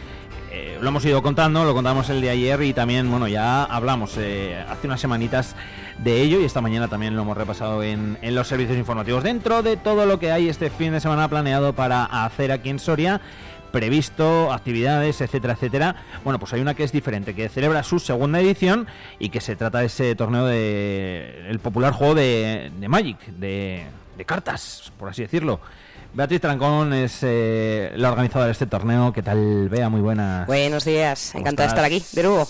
[0.52, 4.16] Eh, lo hemos ido contando, lo contamos el de ayer y también, bueno, ya hablamos
[4.18, 5.56] eh, hace unas semanitas
[6.00, 9.24] de ello y esta mañana también lo hemos repasado en, en los servicios informativos.
[9.24, 12.80] Dentro de todo lo que hay este fin de semana planeado para hacer aquí en
[12.80, 13.22] Soria,
[13.72, 15.96] previsto, actividades, etcétera, etcétera.
[16.24, 18.88] Bueno, pues hay una que es diferente, que celebra su segunda edición
[19.20, 23.84] y que se trata de ese torneo de el popular juego de, de Magic, de,
[24.18, 25.60] de cartas, por así decirlo.
[26.14, 29.14] Beatriz Trancón es eh, la organizadora de este torneo.
[29.14, 29.90] ¿Qué tal, Bea?
[29.90, 30.48] Muy buenas.
[30.48, 32.48] Buenos días, ¿Cómo encantada de estar aquí, de nuevo.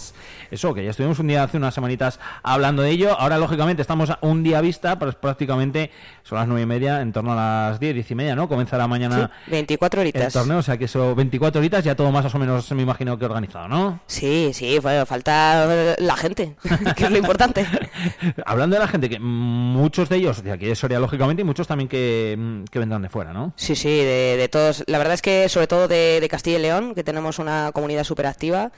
[0.51, 3.19] Eso, que ya estuvimos un día hace unas semanitas hablando de ello.
[3.19, 5.91] Ahora, lógicamente, estamos a un día a vista, pero es prácticamente
[6.23, 8.47] son las nueve y media, en torno a las diez, diez y media, ¿no?
[8.47, 12.33] Comenzará mañana Sí, 24 el torneo, o sea que eso, 24 horitas, ya todo más
[12.33, 13.99] o menos me imagino que organizado, ¿no?
[14.07, 16.55] Sí, sí, bueno, falta la gente,
[16.95, 17.65] que es lo importante.
[18.45, 21.67] Hablando de la gente, que muchos de ellos de aquí de Soria, lógicamente, y muchos
[21.67, 23.53] también que, que vendrán de fuera, ¿no?
[23.55, 24.83] Sí, sí, de, de todos.
[24.87, 28.03] La verdad es que sobre todo de, de Castilla y León, que tenemos una comunidad
[28.03, 28.71] súper activa.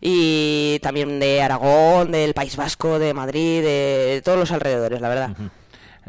[0.00, 5.30] Y también de Aragón, del País Vasco, de Madrid, de, todos los alrededores, la verdad.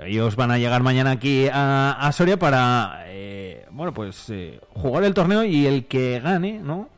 [0.06, 5.04] Ellos van a llegar mañana aquí a, a Soria para, eh, bueno, pues eh, jugar
[5.04, 6.90] el torneo y el que gane, ¿no?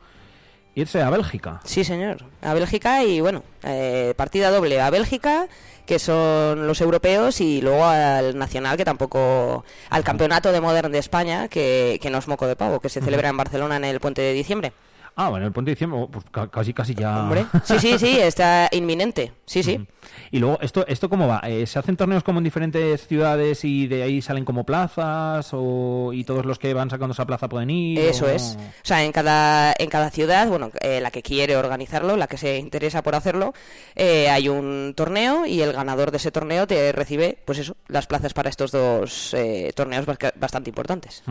[0.76, 1.62] Irse a Bélgica.
[1.64, 2.26] Sí, señor.
[2.42, 5.48] A Bélgica y bueno, eh, partida doble a Bélgica,
[5.86, 9.64] que son los europeos, y luego al nacional, que tampoco.
[9.90, 13.02] al campeonato de Modern de España, que, que no es moco de pavo, que se
[13.02, 14.74] celebra en Barcelona en el puente de diciembre.
[15.22, 17.20] Ah, bueno, el puente de diciembre, pues ca- casi, casi ya.
[17.24, 19.34] Hombre, sí, sí, sí, está inminente.
[19.46, 19.86] Sí, sí.
[20.32, 21.42] Y luego, ¿esto esto cómo va?
[21.44, 25.50] Eh, ¿Se hacen torneos como en diferentes ciudades y de ahí salen como plazas?
[25.52, 28.00] O, ¿Y todos los que van sacando esa plaza pueden ir?
[28.00, 28.58] Eso o- es.
[28.58, 32.38] O sea, en cada, en cada ciudad, bueno, eh, la que quiere organizarlo, la que
[32.38, 33.54] se interesa por hacerlo,
[33.96, 38.08] eh, hay un torneo y el ganador de ese torneo te recibe, pues eso, las
[38.08, 41.24] plazas para estos dos eh, torneos bastante importantes.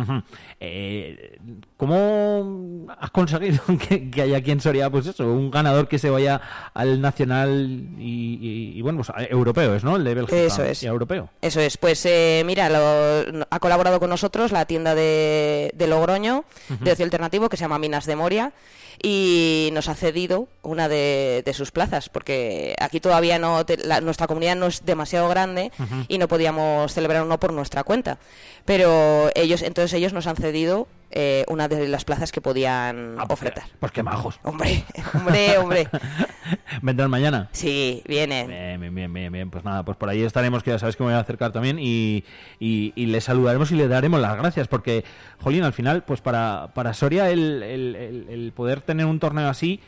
[1.77, 6.11] ¿Cómo has conseguido que, que haya aquí en Soria, pues eso, un ganador que se
[6.11, 6.41] vaya
[6.75, 9.97] al nacional y, y- y, bueno, pues europeo, ¿es, ¿no?
[9.97, 10.37] El de Bélgica.
[10.41, 10.83] Eso es.
[10.83, 11.31] Y europeo.
[11.43, 16.45] Eso es, pues eh, mira, lo- ha colaborado con nosotros la tienda de, de Logroño,
[16.81, 18.53] de ocio alternativo, que se llama Minas de Moria,
[19.03, 24.01] y nos ha cedido una de, de sus plazas, porque aquí todavía no, te- la-
[24.01, 25.71] nuestra comunidad no es demasiado grande
[26.09, 28.19] y no podíamos celebrar uno por nuestra cuenta.
[28.65, 33.25] Pero ellos, entonces ellos nos han cedido eh, una de las plazas que podían Ah,
[33.27, 33.65] pues, ofertar.
[33.81, 34.39] Pues qué majos.
[34.43, 34.85] Hombre,
[35.15, 35.89] hombre, hombre.
[36.83, 37.49] ¿Vendrán mañana?
[37.53, 38.49] Sí, vienen.
[38.49, 39.51] Bien, bien, bien, bien.
[39.51, 41.79] Pues nada, pues por ahí estaremos, que ya sabes que me voy a acercar también
[41.79, 42.25] y,
[42.61, 45.03] y, y le saludaremos y le daremos las gracias porque,
[45.41, 49.51] Jolín, al final, pues para, para Soria el, el- el- el poder tener un torneo
[49.51, 49.81] así,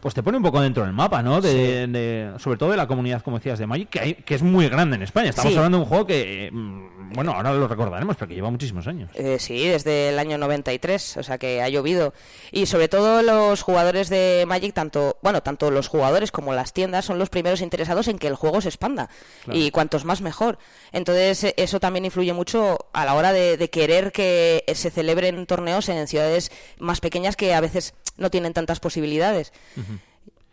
[0.00, 1.40] pues te pone un poco dentro del mapa, ¿no?
[1.40, 4.42] De, de- sobre todo de la comunidad, como decías, de Magic, que, hay- que es
[4.42, 5.30] muy grande en España.
[5.30, 5.56] Estamos Sí.
[5.58, 9.10] hablando de un juego que, mm, bueno, ahora lo recordaremos, pero que lleva muchísimos años.
[9.14, 12.14] Eh, sí, desde el año 93, o sea que ha llovido.
[12.52, 17.04] Y sobre todo los jugadores de Magic, tanto, bueno, tanto los jugadores como las tiendas
[17.04, 19.08] son los primeros interesados en que el juego se expanda.
[19.44, 19.58] Claro.
[19.58, 20.58] Y cuantos más mejor.
[20.92, 24.90] Entonces eh, eso también influye mucho a la hora de, de querer que eh, se
[24.90, 29.52] celebren torneos en ciudades más pequeñas que a veces no tienen tantas posibilidades.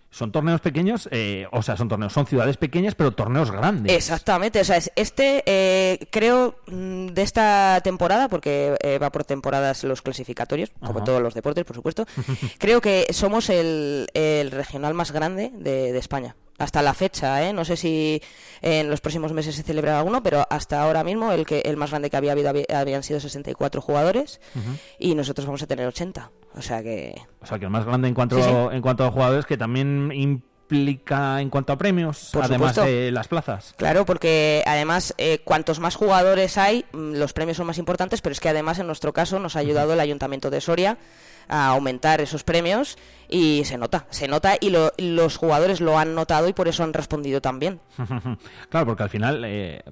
[0.09, 3.93] Son torneos pequeños, eh, o sea, son torneos, son ciudades pequeñas, pero torneos grandes.
[3.95, 9.25] Exactamente, o sea, es- este eh, creo mm, de esta temporada, porque eh, va por
[9.25, 12.05] temporadas los clasificatorios, como todos los deportes, por supuesto,
[12.57, 16.35] creo que somos el, el regional más grande de, de España.
[16.57, 17.53] Hasta la fecha, ¿eh?
[17.53, 18.21] no sé si
[18.63, 21.91] en los próximos meses se celebrará alguno, pero hasta ahora mismo el que el más
[21.91, 24.41] grande que había habido había- habían sido 64 jugadores
[24.97, 26.31] y nosotros vamos a tener 80.
[26.55, 28.49] O sea que O sea, que el más grande en cuanto, Sí, sí.
[28.71, 32.91] en cuanto a jugadores, que también implica en cuanto a premios, Por además supuesto.
[32.91, 33.73] de las plazas.
[33.77, 38.33] Claro, porque además, eh, cuantos más jugadores hay, mm, los premios son más importantes, pero
[38.33, 40.97] es que además en nuestro caso nos ha ayudado el Ayuntamiento de Soria
[41.47, 42.97] a aumentar esos premios
[43.29, 46.83] y se nota, se nota y lo- los jugadores lo han notado y por eso
[46.83, 47.79] han respondido también.
[48.69, 49.83] claro, porque al final eh,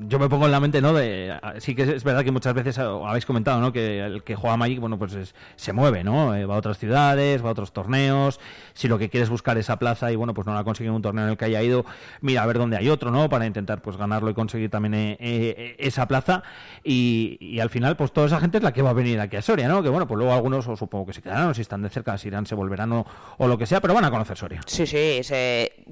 [0.00, 0.92] yo me pongo en la mente, ¿no?
[0.92, 3.72] De, sí que es verdad que muchas veces eh, habéis comentado, ¿no?
[3.72, 6.34] Que el que juega Magic, bueno, pues es- se mueve, ¿no?
[6.34, 8.40] Eh, va a otras ciudades, va a otros torneos.
[8.74, 11.02] Si lo que quieres buscar esa plaza y bueno, pues no la consigue en un
[11.02, 11.84] torneo en el que haya ido,
[12.20, 13.28] mira a ver dónde hay otro, ¿no?
[13.28, 16.42] Para intentar pues ganarlo y conseguir también eh, eh, esa plaza.
[16.82, 19.42] Y, al final, pues toda esa gente es la que va a venir aquí a
[19.42, 19.82] Soria, ¿no?
[19.82, 22.16] Que bueno, pues luego algunos, o supongo que se quedarán, o si están de cerca,
[22.18, 23.06] si irán, se volverán o,
[23.38, 24.60] o lo que sea, pero van a conocer Soria.
[24.66, 25.84] Sí, sí, se-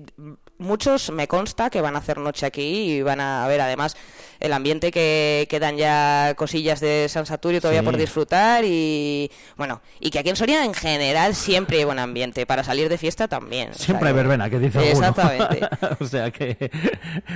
[0.59, 3.97] muchos me consta que van a hacer noche aquí y van a ver además
[4.41, 7.85] el ambiente que quedan ya cosillas de San Saturio todavía Sí.
[7.87, 12.47] por disfrutar y bueno, y que aquí en Soria en general siempre hay buen ambiente,
[12.47, 13.71] para salir de fiesta también.
[13.71, 14.91] o sea Siempre hay verbena, que dice.
[14.91, 15.61] Exactamente.
[16.01, 16.71] o sea que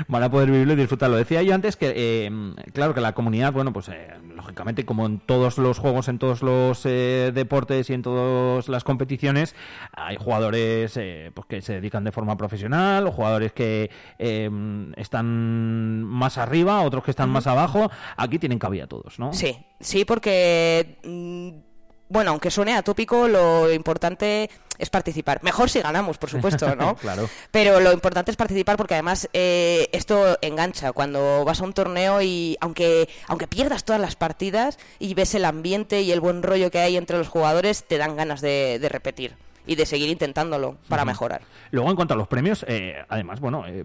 [0.09, 1.17] van a poder vivirlo y disfrutarlo.
[1.17, 2.31] Decía yo antes que, eh,
[2.73, 6.43] claro, que la comunidad, bueno, pues eh, lógicamente, como en todos los juegos, en todos
[6.43, 9.55] los eh, deportes y en todas las competiciones,
[9.93, 14.51] hay jugadores eh, pues que se dedican de forma profesional, o jugadores que eh,
[14.97, 17.91] están más arriba, otros que están más abajo.
[18.17, 19.33] Aquí tienen cabida todos, ¿no?
[19.33, 21.69] Sí, sí, porque mm,
[22.09, 25.43] bueno, aunque suene atópico, lo importante es participar.
[25.43, 26.97] Mejor si ganamos, por supuesto, ¿no?
[26.97, 27.29] Claro.
[27.51, 32.23] Pero lo importante es participar porque además eh, esto engancha cuando vas a un torneo
[32.23, 36.71] y aunque aunque pierdas todas las partidas y ves el ambiente y el buen rollo
[36.71, 39.37] que hay entre los jugadores, te dan ganas de, de repetir
[39.69, 41.43] y de seguir intentándolo para mejorar.
[41.71, 43.85] Luego, en cuanto a los premios, eh, además, bueno, eh,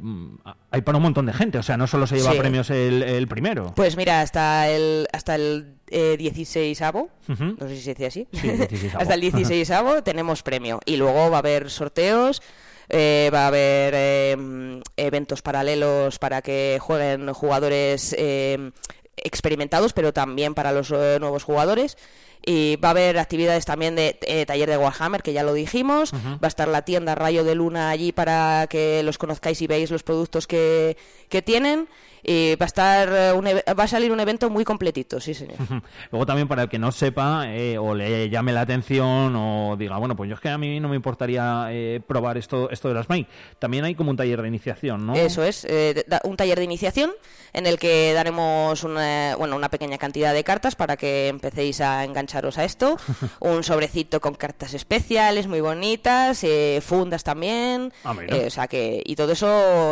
[0.72, 2.40] hay para un montón de gente, o sea, no solo se lleva Sí.
[2.40, 3.74] premios el, el primero.
[3.76, 7.44] Pues mira, hasta el hasta el eh, 16avo, Ujú.
[7.60, 8.98] no sé si se dice así, Sí, 16avo.
[9.02, 12.42] hasta el 16avo tenemos premio y luego va a haber sorteos.
[12.90, 18.72] eh, va a haber eh, mm, eventos paralelos para que jueguen jugadores eh,
[19.18, 21.98] experimentados, pero también para los eh, nuevos jugadores.
[22.46, 26.14] Y va a haber actividades también de eh, taller de Warhammer, que ya lo dijimos.
[26.14, 29.92] Va a estar la tienda Rayo de Luna allí para que los conozcáis y veáis
[29.92, 30.98] los productos que,
[31.30, 31.88] que tienen.
[32.24, 35.58] Y va a estar eh, un va a salir un evento muy completito, sí señor.
[36.12, 39.98] Luego también para el que no sepa eh, o le llame la atención o diga,
[39.98, 42.94] bueno, pues yo es que a mí no me importaría eh, probar esto, esto de
[42.94, 43.30] las Mike.
[43.60, 45.16] También hay como un taller de iniciación, ¿no?
[45.16, 47.12] Eso es, eh, da- un taller de iniciación
[47.52, 52.04] en el que daremos una, bueno, una pequeña cantidad de cartas para que empecéis a
[52.04, 52.98] engancharos a esto.
[53.42, 57.92] un sobrecito con cartas especiales muy bonitas, eh, fundas también.
[58.04, 59.48] Ah, eh, o sea que, y todo eso,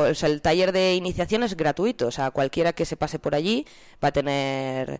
[0.09, 2.07] o sea, el taller de iniciación es gratuito.
[2.07, 3.65] O sea, cualquiera que se pase por allí
[4.03, 4.99] va a tener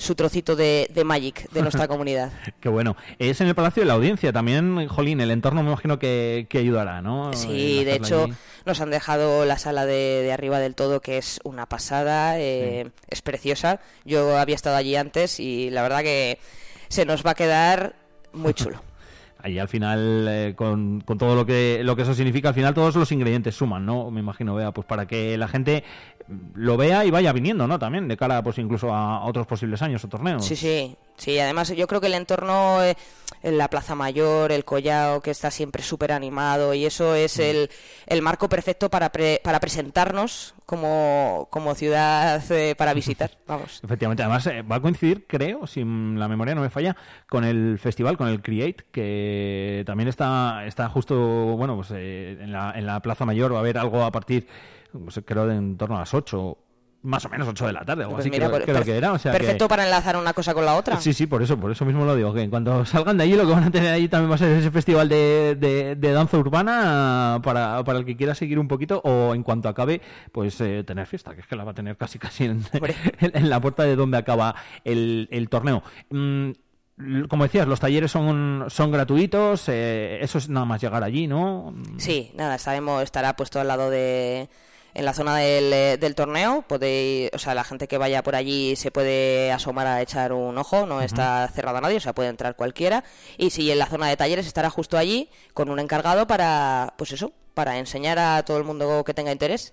[0.00, 2.32] su trocito de, de Magic de nuestra comunidad.
[2.60, 2.96] Qué bueno.
[3.18, 4.32] Es en el Palacio de la Audiencia.
[4.32, 7.32] También, Jolín, el entorno me imagino que, que ayudará, ¿no?
[7.34, 8.34] Sí, de hecho allí.
[8.64, 12.90] nos han dejado la sala de, de arriba del todo, que es una pasada, eh,
[13.08, 13.80] es preciosa.
[14.06, 16.38] Yo había estado allí antes y la verdad que
[16.88, 17.94] se nos va a quedar
[18.32, 18.82] muy chulo.
[19.42, 22.74] Ahí al final, eh, con, con todo lo que, lo que eso significa, al final
[22.74, 24.10] todos los ingredientes suman, ¿no?
[24.10, 25.84] Me imagino, vea, pues para que la gente
[26.54, 27.78] lo vea y vaya viniendo, ¿no?
[27.78, 30.44] También, de cara, pues incluso a otros posibles años o torneos.
[30.44, 31.38] Sí, sí, sí.
[31.38, 32.96] Además, yo creo que el entorno, eh,
[33.42, 37.70] en la Plaza Mayor, el Collao, que está siempre súper animado, y eso es el,
[38.06, 43.30] el marco perfecto para, pre- para presentarnos como, como ciudad eh, para visitar.
[43.46, 43.80] Vamos.
[43.82, 46.96] Efectivamente, además eh, va a coincidir, creo, si la memoria no me falla,
[47.28, 51.16] con el festival, con el Create, que también está, está justo,
[51.56, 54.46] bueno, pues eh, en, la, en la Plaza Mayor va a haber algo a partir,
[54.92, 56.58] pues, creo, de en torno a las 8,
[57.02, 59.12] más o menos 8 de la tarde, algo Pues así mira, creo, que era.
[59.12, 61.00] O sea que- perfecto para enlazar una cosa con la otra.
[61.00, 63.36] Sí, sí, por eso, por eso mismo lo digo, que en cuanto salgan de allí
[63.36, 66.12] lo que van a tener allí también va a ser ese festival de, de- de
[66.12, 70.00] danza urbana para, para el que quiera seguir un poquito o en cuanto acabe,
[70.32, 72.94] pues eh, tener fiesta, que es que la va a tener casi casi en, Hombre.
[73.20, 75.82] en- en la puerta de donde acaba el, el torneo.
[76.10, 76.50] Mm,
[77.30, 81.72] como decías, los talleres son, son gratuitos, eh, eso es nada más llegar allí, ¿no?
[81.96, 84.50] Sí, nada, estaremos, estará puesto al lado de
[84.94, 88.34] en la zona del, eh, del torneo, podéis, o sea, la gente que vaya por
[88.34, 92.14] allí se puede asomar a echar un ojo, no está cerrado a nadie, o sea,
[92.14, 93.04] puede entrar cualquiera.
[93.38, 97.12] Y si en la zona de talleres estará justo allí con un encargado para, pues
[97.12, 99.72] eso, para enseñar a todo el mundo que tenga interés.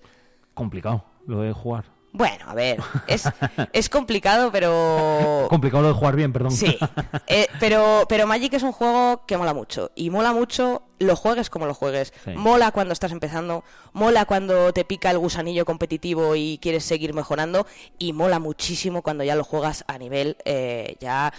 [0.54, 1.97] Complicado lo de jugar.
[2.18, 3.22] Bueno, a ver, es,
[3.72, 6.50] es complicado, pero Complicado lo de jugar bien, perdón.
[6.50, 6.76] Sí,
[7.28, 9.92] eh, pero, pero Magic es un juego que mola mucho.
[9.94, 12.12] Y mola mucho, lo juegues como lo juegues.
[12.24, 12.32] Sí.
[12.32, 13.62] Mola cuando estás empezando,
[13.92, 17.68] mola cuando te pica el gusanillo competitivo y quieres seguir mejorando.
[18.00, 21.32] Y mola muchísimo cuando ya lo juegas a nivel eh, ya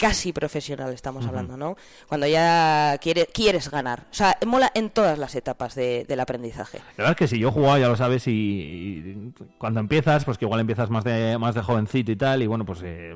[0.00, 1.76] casi profesional, estamos hablando, ¿no?
[2.08, 4.06] Cuando ya quiere, quieres ganar.
[4.10, 6.78] O sea, mola en todas las etapas de- del aprendizaje.
[6.78, 10.24] La verdad es que si yo he jugado, ya lo sabes, y, y cuando empiezas,
[10.24, 13.14] pues que igual empiezas más de, más de jovencito y tal, y bueno, pues eh,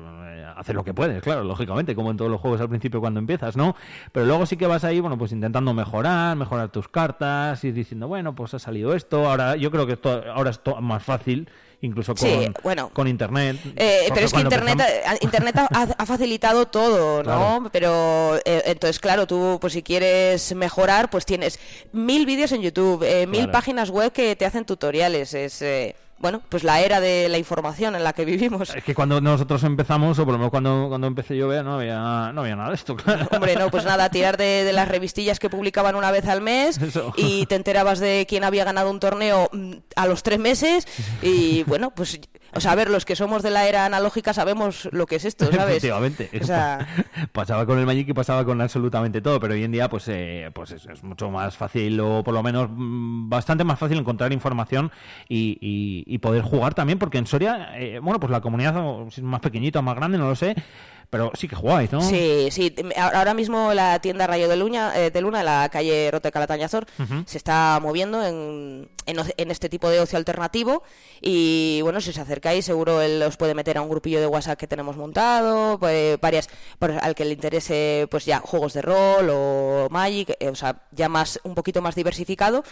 [0.55, 3.57] hacer lo que puedes, claro, lógicamente, como en todos los juegos al principio cuando empiezas,
[3.57, 3.75] ¿no?
[4.11, 8.07] Pero luego sí que vas ahí, bueno, pues intentando mejorar, mejorar tus cartas, y diciendo,
[8.07, 11.49] bueno, pues ha salido esto, ahora yo creo que esto, ahora es más fácil,
[11.85, 12.89] incluso con, Sí, bueno.
[12.93, 13.57] con internet.
[13.75, 17.23] Eh, pero es que internet, empezamos- ha- internet ha, ha facilitado todo, ¿no?
[17.23, 17.69] Claro.
[17.71, 21.59] Pero eh, entonces, claro, tú, pues si quieres mejorar, pues tienes
[21.91, 23.51] mil vídeos en YouTube, eh, mil Claro.
[23.51, 25.33] páginas web que te hacen tutoriales.
[25.33, 25.95] Es, eh,
[26.25, 28.73] bueno, pues la era de la información en la que vivimos.
[28.73, 31.75] Es que cuando nosotros empezamos, o por lo menos cuando, cuando empecé yo, vea, no
[31.75, 33.27] había, no había nada de esto, claro.
[33.31, 36.81] Hombre, no, pues nada, tirar de, de las revistillas que publicaban una vez al mes
[36.81, 37.13] Eso.
[37.15, 40.87] y te enterabas de quién había ganado un torneo mm, a los tres meses
[41.21, 42.19] y bueno, pues
[42.55, 45.25] O sea, a ver, los que somos de la era analógica sabemos lo que es
[45.25, 45.77] esto, ¿sabes?
[45.77, 46.29] Efectivamente.
[46.41, 46.87] O sea,
[47.33, 50.49] pasaba con el Magic y pasaba con absolutamente todo, pero hoy en día pues eh,
[50.53, 54.31] pues es, es mucho más fácil o por lo menos mm, bastante más fácil encontrar
[54.33, 54.91] información
[55.27, 58.75] y, y- y poder jugar también, porque en Soria, eh, bueno, pues la comunidad
[59.07, 60.55] es más pequeñita o más grande, no lo sé,
[61.09, 62.01] pero sí que jugáis, ¿no?
[62.01, 62.73] Sí, sí.
[62.95, 66.85] Ahora mismo la tienda Rayo de Luna, eh, de Luna en la calle Rote Calatañazor,
[67.25, 70.83] se está moviendo en, en, en este tipo de ocio alternativo.
[71.21, 74.59] Y bueno, si os acercáis, seguro él os puede meter a un grupillo de WhatsApp
[74.59, 76.49] que tenemos montado, pues, varias,
[76.79, 80.83] por- al que le interese, pues ya juegos de rol o Magic, eh, o sea,
[80.91, 82.63] ya más, un poquito más diversificado.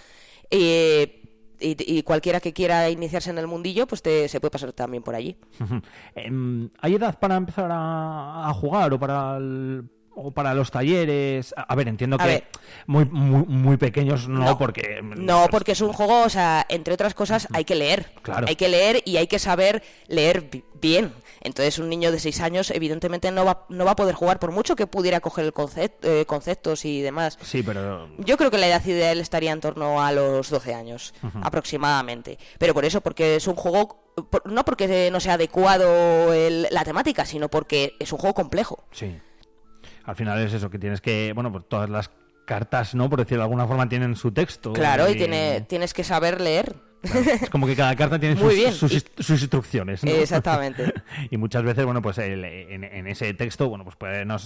[0.51, 1.22] Eh,
[1.63, 5.01] y, y cualquiera que quiera iniciarse en el mundillo, pues te, se puede pasar también
[5.03, 5.35] por allí.
[6.15, 9.83] Em, ¿Hay edad para empezar a, a jugar o para el-
[10.15, 11.55] o para los talleres?
[11.57, 12.43] A ver, entiendo que ver.
[12.85, 14.57] muy, muy muy pequeños no, No.
[14.59, 18.11] porque No, porque es un juego, o sea, entre otras cosas, hay que leer.
[18.21, 18.45] Claro.
[18.47, 21.11] Hay que leer y hay que saber leer bi- bien.
[21.43, 24.51] Entonces, un niño de 6 años, evidentemente, no va, no va a poder jugar, por
[24.51, 27.37] mucho que pudiera coger el concept- eh, conceptos y demás.
[27.41, 31.13] Sí, pero Yo creo que la edad ideal estaría en torno a los 12 años,
[31.41, 32.37] aproximadamente.
[32.59, 36.83] Pero por eso, porque es un juego, por- no porque no sea adecuado el- la
[36.83, 38.85] temática, sino porque es un juego complejo.
[38.91, 39.19] Sí.
[40.05, 42.09] Al final es eso, que tienes que, bueno, pues todas las
[42.45, 43.09] cartas, ¿no?
[43.09, 44.73] Por decirlo de alguna forma, tienen su texto.
[44.73, 46.75] Claro, y tiene, tienes que saber leer.
[47.03, 48.71] Claro, Es como que cada carta tiene sus, bien.
[48.73, 50.11] sus, Y- inst- sus instrucciones, ¿no?
[50.11, 50.93] Exactamente.
[51.29, 54.37] y muchas veces, bueno, pues el- en, en ese texto, bueno, pues puede no,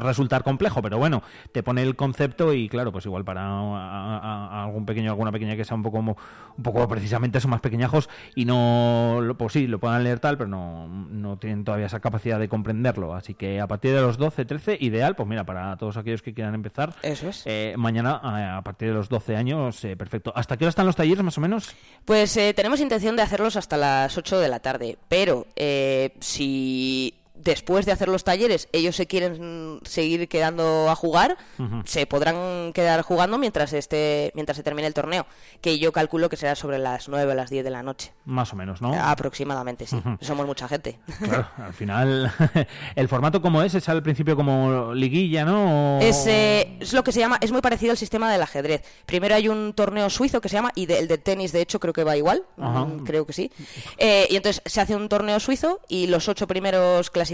[0.00, 1.22] resultar complejo, pero bueno,
[1.52, 5.32] te pone el concepto y claro, pues igual para a- a- a algún pequeño, alguna
[5.32, 6.16] pequeña que sea un poco, mo-
[6.56, 10.36] un poco precisamente son más pequeñajos y no, lo- pues sí, lo puedan leer tal,
[10.38, 13.14] pero no, no tienen todavía esa capacidad de comprenderlo.
[13.14, 16.32] Así que a partir de los 12, 13, ideal, pues mira, para todos aquellos que
[16.34, 16.94] quieran empezar.
[17.02, 17.42] Eso es.
[17.46, 20.32] eh, mañana, a, a partir de los 12 años, eh, perfecto.
[20.34, 21.65] ¿Hasta qué hora están los talleres, más o menos?
[22.04, 27.14] Pues eh, tenemos intención de hacerlos hasta las 8 de la tarde, pero eh, si
[27.38, 31.36] después de hacer los talleres ellos se quieren seguir quedando a jugar,
[31.84, 35.26] se podrán quedar jugando mientras esté mientras se termine el torneo,
[35.60, 38.52] que yo calculo que será sobre las 9 o las 10 de la noche, Más
[38.52, 38.92] o menos, ¿no?
[38.94, 40.00] aproximadamente, sí.
[40.20, 40.98] Somos mucha gente.
[41.22, 42.32] Claro, al final,
[42.96, 45.98] el formato como es, es al principio como liguilla, ¿no?
[45.98, 48.82] O- Es, eh, es lo que se llama, es muy parecido al sistema del ajedrez.
[49.04, 51.80] Primero hay un torneo suizo que se llama, y de- el de tenis de hecho
[51.80, 52.84] creo que va igual, Ajá.
[52.86, 53.52] mm, creo que sí.
[53.98, 57.25] Eh, y entonces se hace un torneo suizo y los ocho primeros clasificados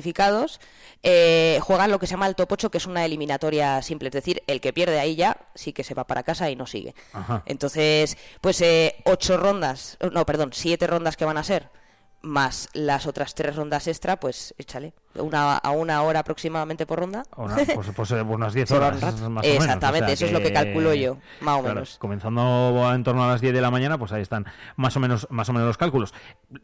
[1.03, 4.09] eh, juegan lo que se llama el top 8, que es una eliminatoria simple.
[4.09, 6.67] Es decir, el que pierde ahí ya sí que se va para casa y no
[6.67, 6.95] sigue.
[7.13, 7.43] Ajá.
[7.47, 11.71] Entonces, pues eh, ocho rondas, no, perdón, siete rondas que van a ser,
[12.21, 14.95] más las otras tres rondas extra, pues échale.
[15.15, 17.23] Una, a una hora aproximadamente por ronda.
[17.37, 19.03] Ahora, pues, pues, eh, unas 10 Se va horas.
[19.03, 19.31] un rato.
[19.31, 21.75] más o menos, Exactamente, o sea eso es lo que calculo yo, más o claro,
[21.75, 21.99] menos.
[21.99, 24.47] Comenzando en torno a las 10 de la mañana, pues ahí están
[24.77, 26.15] más o menos, más o menos los cálculos.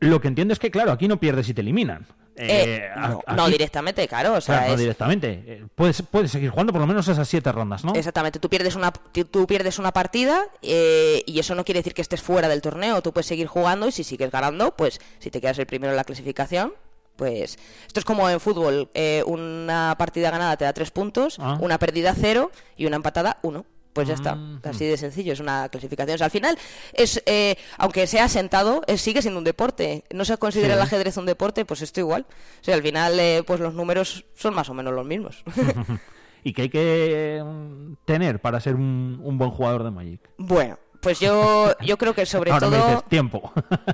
[0.01, 2.07] Lo que entiendo es que, claro, aquí no pierdes si te eliminan.
[2.41, 4.35] Eh, a- no, aquí- no directamente, claro.
[4.35, 5.43] O sea, claro, no directamente.
[5.47, 7.95] Eh, Puedes, puedes seguir jugando por lo menos esas 7 rondas, ¿no?
[7.95, 12.03] Exactamente, tú pierdes una, tú pierdes una partida eh, y eso no quiere decir que
[12.03, 15.41] estés fuera del torneo, tú puedes seguir jugando y si sigues ganando, pues si te
[15.41, 16.73] quedas el primero en la clasificación,
[17.19, 21.59] pues esto es como en fútbol, eh, una partida ganada te da tres puntos, Ah.
[21.61, 23.67] una perdida cero y una empatada uno.
[23.93, 24.61] Pues ya está, Mm.
[24.65, 26.15] así de sencillo, es una clasificación.
[26.15, 26.57] O sea, al final,
[26.93, 30.05] es eh, aunque sea sentado, es- sigue siendo un deporte.
[30.15, 30.79] No se considera Sí.
[30.79, 32.25] el ajedrez un deporte, pues esto igual.
[32.61, 35.43] O sea, al final, eh, pues los números son más o menos los mismos.
[36.45, 40.21] ¿Y que hay que mm, tener para ser un, un buen jugador de Magic?
[40.37, 42.89] Bueno, pues yo, yo creo que sobre Ahora me todo...
[42.89, 43.53] dices tiempo.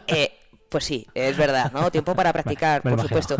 [0.08, 0.32] eh,
[0.74, 1.88] pues sí, es verdad, ¿no?
[1.92, 3.36] Tiempo para practicar, por supuesto.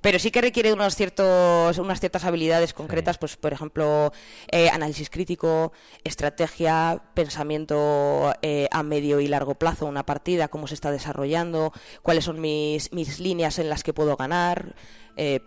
[0.00, 4.12] Pero sí que requiere unos ciertos, unas ciertas habilidades concretas, pues por ejemplo,
[4.52, 5.72] eh, análisis crítico,
[6.04, 11.72] estrategia, pensamiento eh, a medio y largo plazo, una partida, cómo se está desarrollando,
[12.02, 14.76] cuáles son mis, mis líneas en las que puedo ganar.
[15.16, 15.40] eh,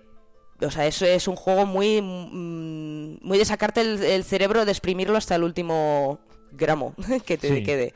[0.62, 4.72] o sea, eso es un juego muy, mm, muy de sacarte el, el cerebro, de
[4.74, 6.20] exprimirlo hasta el último
[6.52, 7.64] gramo que te Sí.
[7.64, 7.94] quede.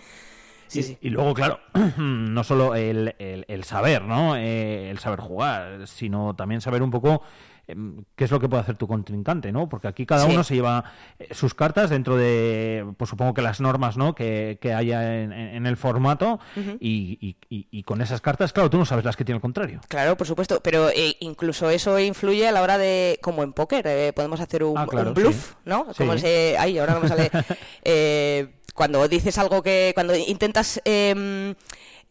[0.74, 0.98] Sí, y, sí.
[1.02, 1.60] y luego, claro,
[1.98, 4.36] no solo el, el- el saber, ¿no?
[4.36, 7.22] Eh, el saber jugar, sino también saber un poco
[7.68, 9.70] qué es lo que puede hacer tu contrincante, ¿no?
[9.70, 10.32] Porque aquí cada Sí.
[10.34, 10.84] uno se lleva
[11.20, 14.16] eh, sus cartas dentro de, pues supongo que las normas, ¿no?
[14.16, 16.40] Que, que haya en, en el formato
[16.80, 19.42] y, y- y- y con esas cartas, claro, tú no sabes las que tiene el
[19.42, 19.80] contrario.
[19.88, 23.88] Claro, por supuesto, pero eh, incluso eso influye a la hora de, como en póker,
[23.88, 25.56] eh, podemos hacer un, Ah, claro, un bluff, sí.
[25.66, 25.86] ¿no?
[25.92, 25.98] Sí.
[26.00, 27.32] Como ese, ay, ahora no me sale,
[27.84, 31.54] eh, cuando dices algo que, cuando intentas em,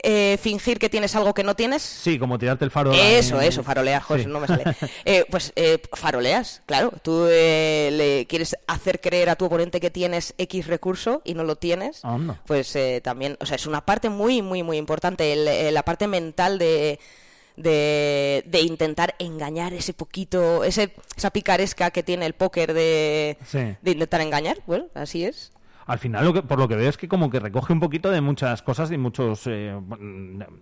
[0.02, 1.82] eh, fingir que tienes algo que no tienes.
[1.82, 2.92] Sí, como tirarte el faro.
[2.92, 4.24] Eso, en- eso, farolear, Sí.
[4.26, 4.64] no me sale.
[5.04, 6.92] Eh, pues eh, faroleas, claro.
[7.02, 11.44] Tú eh, le quieres hacer creer a tu oponente que tienes X recurso y no
[11.44, 12.02] lo tienes.
[12.46, 15.32] Pues eh, también, o sea, es una parte muy, muy, muy importante.
[15.32, 16.98] el- eh, la parte mental de,
[17.56, 23.58] de, de intentar engañar ese poquito, ese, esa picaresca que tiene el póker de, Sí.
[23.80, 24.58] de intentar engañar.
[24.66, 25.52] Bueno, así es.
[25.86, 28.10] Al final, lo que, por lo que veo es que como que recoge un poquito
[28.10, 29.76] de muchas cosas y muchos eh,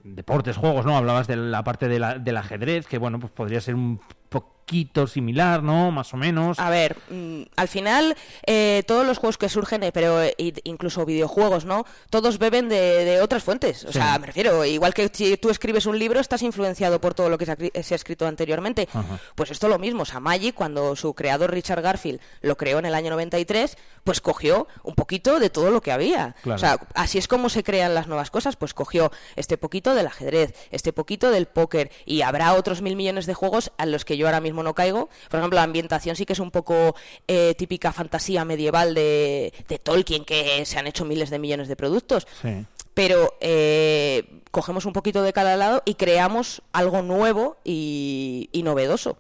[0.05, 0.97] deportes, juegos, ¿no?
[0.97, 4.01] Hablabas de la parte de la- del ajedrez, que bueno, pues podría ser un
[4.31, 5.91] poquito similar, ¿no?
[5.91, 6.61] Más o menos.
[6.61, 8.17] A ver, mm, al final
[8.47, 11.85] eh, todos los juegos que surgen, eh, pero eh, incluso videojuegos, ¿no?
[12.09, 13.85] Todos beben de, de otras fuentes.
[13.85, 13.95] O Sí.
[13.95, 17.37] sea, me refiero, igual que si tú escribes un libro, estás influenciado por todo lo
[17.37, 18.89] que se ha, cri- se ha escrito anteriormente.
[18.93, 19.19] Ajá.
[19.35, 20.03] Pues esto lo mismo.
[20.03, 24.21] O sea, Magic, cuando su creador Richard Garfield lo creó en el año 93, pues
[24.21, 26.37] cogió un poquito de todo lo que había.
[26.45, 26.55] Claro.
[26.55, 28.55] O sea, así es como se crean las nuevas cosas.
[28.55, 33.27] Pues cogió este poquito del ajedrez, este poquito del póker, y habrá otros mil millones
[33.27, 35.09] de juegos a los que yo ahora mismo no caigo.
[35.29, 36.95] Por ejemplo, la ambientación sí que es un poco
[37.29, 41.77] eh, típica fantasía medieval de, de Tolkien, que se han hecho miles de millones de
[41.77, 42.27] productos.
[42.43, 42.65] Sí.
[42.95, 49.17] Pero eh, cogemos un poquito de cada lado y creamos algo nuevo y, y novedoso,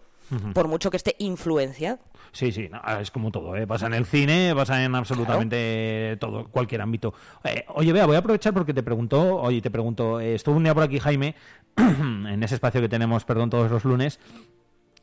[0.55, 1.99] por mucho que esté influenciado.
[2.33, 3.67] Sí, sí, no, es como todo, ¿eh?
[3.67, 7.13] pasa en el cine, pasa en absolutamente todo, cualquier ámbito.
[7.43, 10.63] Eh, oye, vea, voy a aprovechar porque te pregunto, oye, te pregunto, eh, estuvo un
[10.63, 11.35] día por aquí Jaime,
[11.77, 14.21] en ese espacio que tenemos, perdón, todos los lunes,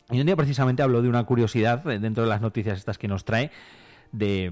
[0.10, 3.08] y un día precisamente habló de una curiosidad eh, dentro de las noticias estas que
[3.08, 3.52] nos trae,
[4.12, 4.52] de,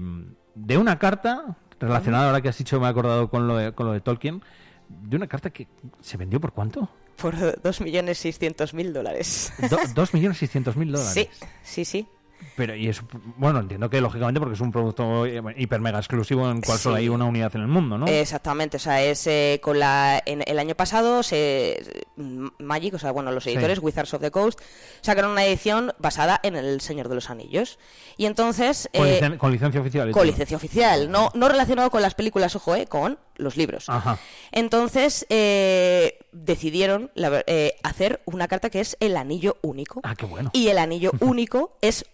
[0.54, 3.86] de una carta relacionada, ahora que has dicho, me he acordado con lo de, con
[3.86, 4.42] lo de Tolkien,
[4.88, 5.66] de una carta que
[6.00, 6.88] se vendió por cuánto?
[7.16, 9.52] Por 2.600.000 dólares.
[9.70, 11.12] Do- Dos millones seiscientos mil dólares.
[11.14, 11.28] Sí,
[11.62, 12.06] sí, sí.
[12.56, 13.02] Pero, y eso,
[13.36, 16.96] bueno, entiendo que lógicamente porque es un producto eh, hiper mega exclusivo en cual solo
[16.96, 17.02] Sí.
[17.02, 18.06] hay una unidad en el mundo, ¿no?
[18.06, 23.10] Exactamente, o sea, es eh, con la en el año pasado se Magic, o sea,
[23.12, 24.58] bueno, los editores Wizards of the Coast
[25.02, 27.78] sacaron una edición basada en El Señor de los Anillos.
[28.16, 30.10] Y entonces con, eh, licen- con licencia oficial.
[30.12, 33.88] con licencia oficial, no no relacionado con las películas, ojo, eh, con los libros.
[33.90, 34.18] Ajá.
[34.52, 40.00] Entonces eh, decidieron la eh, hacer una carta que es el anillo único.
[40.04, 40.50] Ah, qué bueno.
[40.54, 42.04] Y el anillo único es,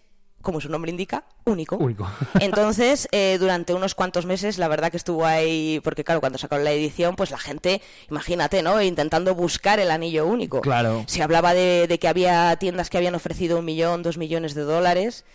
[0.43, 1.77] como su nombre indica, único.
[1.77, 2.07] Único.
[2.39, 6.63] Entonces, eh, durante unos cuantos meses, la verdad que estuvo ahí, porque claro, cuando sacaron
[6.63, 7.81] la edición, pues la gente,
[8.11, 8.79] imagínate, ¿no?
[8.81, 10.61] Intentando buscar el anillo único.
[10.61, 11.03] Claro.
[11.07, 14.61] Se hablaba de, de que había tiendas que habían ofrecido un millón, dos millones de
[14.61, 15.25] dólares,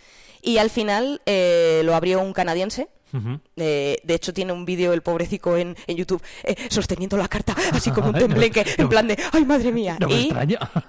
[0.41, 2.87] y al final eh, lo abrió un canadiense.
[3.55, 7.55] Eh, de hecho, tiene un vídeo el pobrecico en, en YouTube eh, sosteniendo la carta,
[7.73, 8.83] así como un tembleque, no.
[8.83, 9.97] en plan de ¡ay, madre mía!
[9.99, 10.31] No y,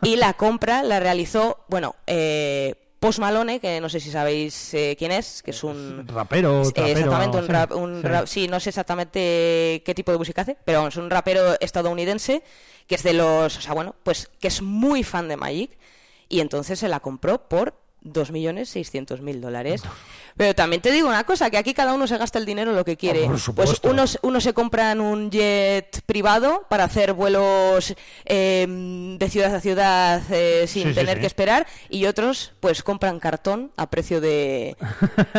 [0.02, 4.94] y la compra la realizó, bueno, eh, Post Malone, que no sé si sabéis eh,
[4.98, 6.06] quién es, que es un...
[6.06, 8.08] Rapero, Eh, exactamente, un sí, rap, un sí.
[8.08, 12.42] rap- sí, no sé exactamente qué tipo de música hace, pero vamos, un rapero estadounidense
[12.86, 15.78] que es de los, o sea, bueno, pues que es muy fan de Magic
[16.28, 19.82] y entonces se la compró por 2.600.000 dólares.
[20.40, 22.82] Pero también te digo una cosa, que aquí cada uno se gasta el dinero lo
[22.82, 23.24] que quiere.
[23.24, 29.28] Oh, por pues unos, unos se compran un jet privado para hacer vuelos eh, de
[29.28, 31.20] ciudad a ciudad eh, sin Sí, tener sí.
[31.20, 34.76] que esperar y otros pues compran cartón a precio de,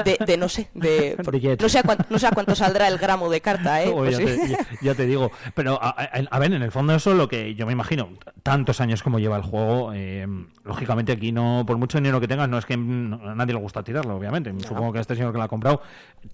[0.06, 2.88] de, de no sé, de, De no sé, a cuánto, no sé a cuánto saldrá
[2.88, 3.88] el gramo de carta, ¿eh?
[3.92, 5.32] Oh, Pues ya, te, ya- ya te digo.
[5.56, 8.10] Pero, a, a- a ver, en el fondo eso lo que yo me imagino,
[8.44, 10.28] tantos años como lleva el juego, eh,
[10.64, 13.82] lógicamente aquí no, por mucho dinero que tengas, no es que a nadie le gusta
[13.84, 14.54] tirarlo, obviamente.
[14.68, 15.82] Supongo que a este señor que lo ha comprado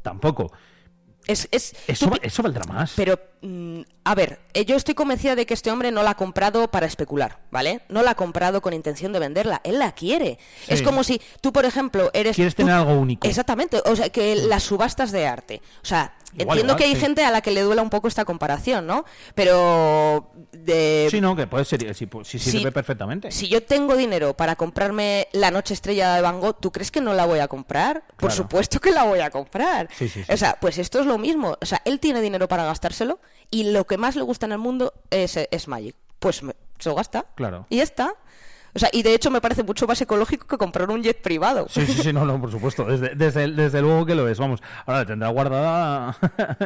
[0.01, 0.51] tampoco.
[1.25, 2.93] Es, es, Eso, tú eso valdrá más.
[2.95, 6.15] Pero, mm, a ver, eh, yo estoy convencida de que este hombre no la ha
[6.15, 7.81] comprado para especular, ¿vale?
[7.89, 10.39] No la ha comprado con intención de venderla, él la quiere.
[10.65, 10.73] Sí.
[10.75, 12.37] Es como si tú, por ejemplo, eres...
[12.37, 13.27] Quieres tú- tener algo único.
[13.27, 15.61] Exactamente, o sea, que las subastas de arte.
[15.83, 16.99] O sea, Igual, entiendo igual, que hay sí.
[17.01, 19.05] gente a la que le duela un poco esta comparación, ¿no?
[19.33, 20.31] Pero...
[20.51, 23.31] De, Sí, no, que puede ser, sí, pues, sí Si- sirve perfectamente.
[23.31, 26.99] Si yo tengo dinero para comprarme la noche estrella de Van Gogh, ¿tú crees que
[27.01, 28.03] no la voy a comprar?
[28.17, 29.87] Por supuesto que la voy a comprar.
[29.97, 30.31] Sí, sí, sí.
[30.31, 31.57] O sea, pues esto es lo mismo.
[31.61, 33.19] O sea, él tiene dinero para gastárselo
[33.49, 35.95] y lo que más le gusta en el mundo es, es Magic.
[36.19, 37.25] Pues me- se lo gasta.
[37.35, 37.65] Claro.
[37.69, 38.13] Y ya está.
[38.77, 41.65] O sea, y de hecho me parece mucho más ecológico que comprar un jet privado.
[41.67, 42.85] Sí, sí, sí, no, no, por supuesto.
[42.85, 44.37] Desde, desde, desde luego que lo es.
[44.37, 46.15] Vamos, ahora la tendrá guardada.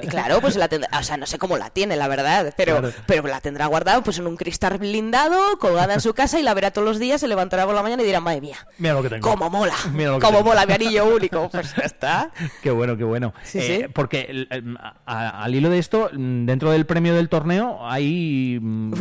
[0.09, 2.93] Claro, pues la tendrá, o sea, no sé cómo la tiene, la verdad, pero, Claro.
[3.05, 6.53] pero la tendrá guardada pues en un cristal blindado, colgada en su casa y la
[6.53, 9.01] verá todos los días, se levantará por la mañana y dirá, madre mía, Mira lo
[9.03, 9.29] que tengo.
[9.29, 10.49] cómo mola, Mira lo que cómo tengo.
[10.49, 12.31] mola mi anillo único, pues ya está.
[12.61, 13.33] Qué bueno, qué bueno.
[13.43, 13.87] Sí, Eh, sí.
[13.93, 18.59] Porque el- el- a- al hilo de esto, dentro del premio del torneo hay...
[18.61, 18.93] mm,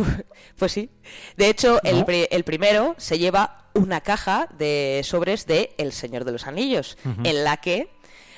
[0.58, 0.90] Pues sí.
[1.36, 6.24] De hecho, el, pri- el primero se lleva una caja de sobres de El Señor
[6.24, 7.88] de los Anillos, en la que,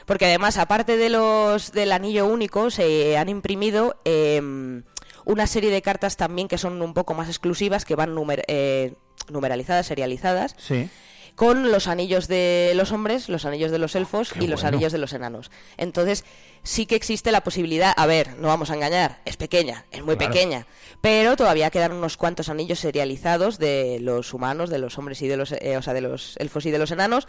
[0.06, 4.82] porque además, aparte de los del anillo único, se han imprimido em,
[5.24, 8.94] una serie de cartas también que son un poco más exclusivas, que van numer- eh,
[9.30, 10.90] numeralizadas, serializadas, Sí.
[11.36, 14.92] con los anillos de los hombres, los anillos de los elfos Qué y los anillos
[14.92, 15.50] de los enanos.
[15.78, 16.24] Entonces,
[16.62, 20.16] sí que existe la posibilidad, a ver, no vamos a engañar, es pequeña, es muy
[20.16, 20.32] Claro.
[20.32, 20.66] pequeña,
[21.02, 25.36] pero todavía quedan unos cuantos anillos serializados de los humanos, de los hombres y de
[25.36, 27.28] los, eh, o sea, de los elfos y de los enanos.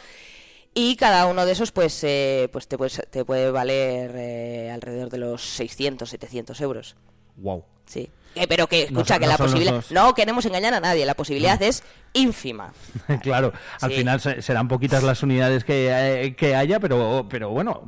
[0.75, 5.09] Y cada uno de esos, pues, eh, pues te, puedes- te puede valer eh, alrededor
[5.09, 6.95] de los 600, 700 euros.
[7.35, 7.63] Wow.
[7.85, 8.09] Sí.
[8.35, 9.83] Eh, pero que, escucha, que no la posibilidad...
[9.91, 12.73] No queremos engañar a nadie, la posibilidad es ínfima.
[13.21, 13.97] claro, al Sí.
[13.97, 17.83] final se- serán poquitas las unidades que, eh, que haya, pero, pero bueno,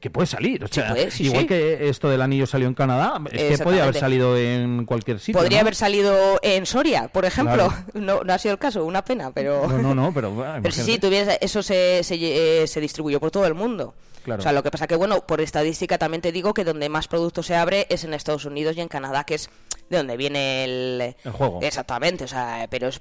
[0.00, 0.62] que puede salir.
[0.64, 1.48] O sea, puede, sí, igual sí.
[1.48, 5.40] que esto del anillo salió en Canadá, es que podía haber salido en cualquier sitio.
[5.40, 5.62] Podría ¿no?
[5.62, 7.68] haber salido en Soria, por ejemplo.
[7.68, 7.84] Claro.
[7.94, 9.66] No, no ha sido el caso, una pena, pero...
[9.66, 10.30] No, no, no, pero.
[10.34, 10.92] bueno, Pero sí, imagínate.
[10.92, 12.14] sí, tuviera- eso se, se,
[12.62, 13.94] eh, se distribuyó por todo el mundo.
[14.22, 14.40] Claro.
[14.40, 17.08] O sea, lo que pasa que, bueno, por estadística también te digo que donde más
[17.08, 19.50] producto se abre es en Estados Unidos y en Canadá, que es
[19.90, 21.16] de donde viene el...
[21.24, 21.60] El juego.
[21.62, 23.00] Exactamente, o sea, pero es,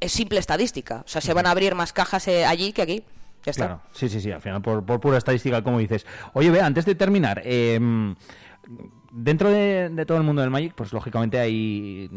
[0.00, 1.02] es simple estadística.
[1.04, 3.04] O sea, se van a abrir más cajas eh, allí que aquí.
[3.46, 3.52] Ya.
[3.52, 6.04] Claro, sí, sí, sí, al final, por, por pura estadística, como dices.
[6.32, 7.78] Oye, ve, antes de terminar, eh,
[9.12, 12.10] dentro de, de todo el mundo del Magic, pues lógicamente hay.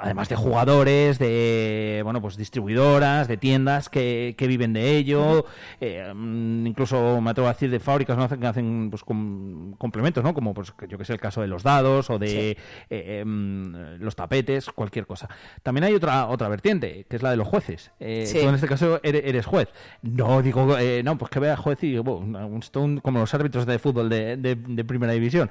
[0.00, 5.46] Además de jugadores, de bueno, pues distribuidoras, de tiendas que, que viven de ello,
[5.80, 10.34] eh, mm, incluso me atrevo a decir de fábricas que hacen pues com- complementos, ¿no?
[10.34, 12.56] Como pues yo que sé el caso de los dados o de
[12.90, 15.28] eh, em, los tapetes, cualquier cosa.
[15.62, 17.92] También hay otra otra vertiente, que es la de los jueces.
[18.00, 18.40] Eh, Sí.
[18.42, 19.68] tú en este caso eres, eres juez.
[20.02, 23.64] No digo, eh, no, pues que vea juez y bueno, un- un- como los árbitros
[23.64, 25.50] de fútbol de, de- de primera división.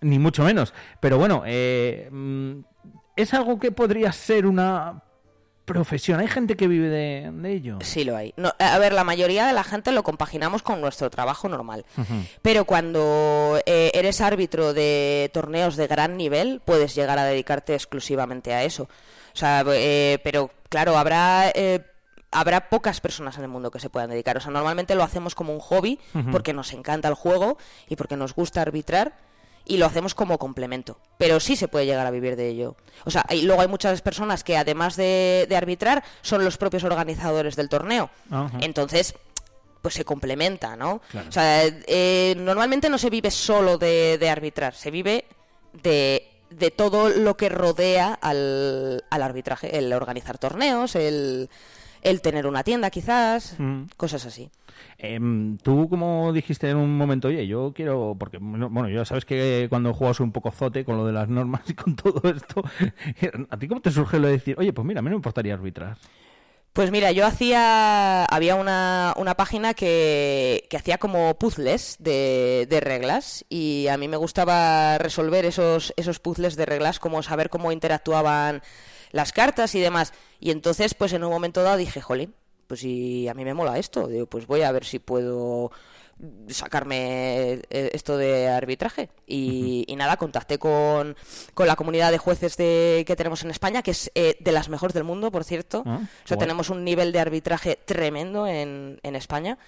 [0.00, 0.74] Ni mucho menos.
[1.00, 2.52] Pero bueno, eh, mm,
[3.16, 5.02] es algo que podría ser una
[5.64, 6.18] profesión.
[6.20, 7.78] Hay gente que vive de, de ello.
[7.82, 8.34] Sí lo hay.
[8.36, 11.84] No, a ver, la mayoría de la gente lo compaginamos con nuestro trabajo normal.
[12.42, 18.52] Pero cuando eh, eres árbitro de torneos de gran nivel, puedes llegar a dedicarte exclusivamente
[18.54, 18.84] a eso.
[18.84, 21.50] O sea, eh, pero claro, habrá...
[21.54, 21.84] eh,
[22.34, 24.38] Habrá pocas personas en el mundo que se puedan dedicar.
[24.38, 25.98] O sea, normalmente lo hacemos como un hobby
[26.30, 27.58] porque nos encanta el juego
[27.90, 29.12] y porque nos gusta arbitrar
[29.64, 30.98] y lo hacemos como complemento.
[31.18, 32.76] Pero sí se puede llegar a vivir de ello.
[33.04, 36.84] O sea, y luego hay muchas personas que además de, de arbitrar son los propios
[36.84, 38.10] organizadores del torneo.
[38.60, 39.14] Entonces,
[39.80, 41.00] pues se complementa, ¿no?
[41.10, 41.28] Claro.
[41.28, 45.24] O sea, eh, normalmente no se vive solo de, de arbitrar, se vive
[45.72, 51.50] de, de todo lo que rodea al, al arbitraje, el organizar torneos, el,
[52.02, 53.84] el tener una tienda quizás, Mm.
[53.96, 54.50] cosas así.
[54.98, 59.66] Em, tú, como dijiste en un momento, oye, yo quiero, porque, bueno, ya sabes que
[59.68, 62.62] cuando juego soy un poco zote con lo de las normas y con todo esto,
[63.50, 65.16] ¿a ti cómo te surge lo de decir, oye, pues mira, a mí no me
[65.16, 65.96] importaría arbitrar?
[66.72, 68.24] Pues mira, yo hacía.
[68.24, 74.08] Había una, una página que, que hacía como puzzles de, de reglas y a mí
[74.08, 78.62] me gustaba resolver esos, esos puzzles de reglas, como saber cómo interactuaban
[79.12, 80.12] las cartas y demás.
[80.40, 82.34] Y entonces, pues en un momento dado dije, jolín,
[82.66, 85.70] pues si a mí me mola esto, digo, pues voy a ver si puedo
[86.48, 91.16] sacarme eh, esto de arbitraje y, y nada, contacté con,
[91.54, 94.68] con la comunidad de jueces de, que tenemos en España, que es eh, de las
[94.68, 95.82] mejores del mundo, por cierto.
[95.84, 99.58] Ah, o sea, tenemos un nivel de arbitraje tremendo en, en España.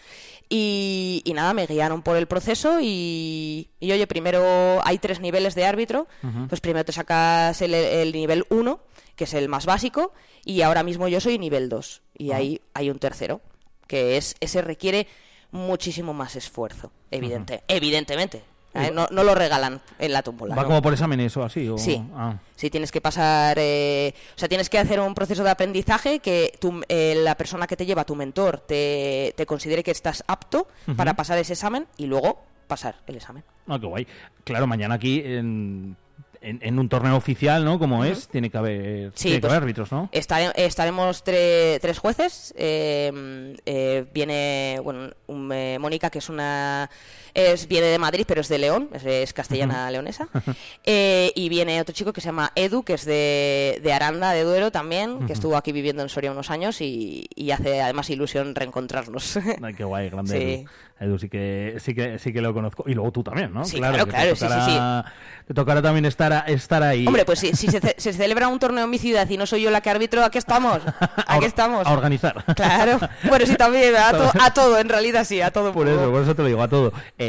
[0.49, 5.55] Y, y nada, me guiaron por el proceso y, y, oye, primero hay tres niveles
[5.55, 6.07] de árbitro.
[6.49, 8.81] Pues primero te sacas el, el nivel 1,
[9.17, 10.13] que es el más básico,
[10.45, 12.03] y ahora mismo yo soy nivel 2.
[12.19, 13.41] Y ahí hay un tercero,
[13.87, 15.07] que es ese requiere
[15.51, 18.43] muchísimo más esfuerzo, evidente, evidentemente.
[18.75, 18.91] ¿eh?
[18.93, 20.57] No, no lo regalan en la tómbola.
[20.57, 20.69] ¿Va ¿no?
[20.69, 21.69] como por exámenes o así?
[21.69, 21.79] O...
[21.79, 22.03] Sí.
[22.15, 22.37] Ah.
[22.57, 26.53] Sí, tienes que pasar, eh, o sea, tienes que hacer un proceso de aprendizaje que
[26.61, 30.67] tu- eh, la persona que te lleva, tu mentor, te, te considere que estás apto
[30.97, 33.45] para pasar ese examen y luego pasar el examen.
[33.69, 34.07] Ah, qué guay.
[34.43, 35.97] Claro, mañana aquí en,
[36.45, 37.79] en, en un torneo oficial, ¿no?
[37.79, 40.09] Como es, tiene que haber, Sí, tiene que pues, haber árbitros, ¿no?
[40.13, 42.55] Estare- estaremos tre- tres jueces.
[42.57, 46.91] eh, eh, viene bueno, un, eh, Mónica, que es una.
[47.35, 50.29] Es, viene de Madrid, pero es de León, es, es castellana leonesa.
[50.87, 54.43] Eh, y viene otro chico que se llama Edu, que es de, de Aranda, de
[54.45, 58.55] Duero también, que estuvo aquí viviendo en Soria unos años y, y hace además ilusión
[58.55, 59.37] reencontrarnos.
[59.63, 60.43] Ay, qué guay, grande Sí.
[60.45, 60.69] Edu.
[61.01, 62.85] Edu sí que, sí que sí que lo conozco.
[62.87, 63.65] Y luego tú también, ¿no?
[63.65, 65.13] Sí, claro, que claro, te sí, sí, tocará,
[65.49, 67.07] Te tocará también estar, a- estar ahí.
[67.07, 69.47] Hombre, pues si, si se, ce- se celebra un torneo en mi ciudad y no
[69.47, 70.81] soy yo la que arbitro, aquí estamos.
[71.27, 71.87] A Aquí estamos.
[71.87, 72.45] A organizar.
[72.55, 73.01] Claro.
[73.29, 75.73] Bueno, sí, también, a, to- a todo, en realidad sí, a todo.
[75.73, 76.93] Por eso, por eso te lo digo a todo.
[77.19, 77.24] Eh,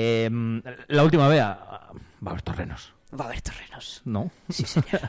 [0.87, 4.01] la última vez, va a haber torrenos, Va a haber terrenos.
[4.05, 4.31] ¿no?
[4.49, 5.01] Sí, señor.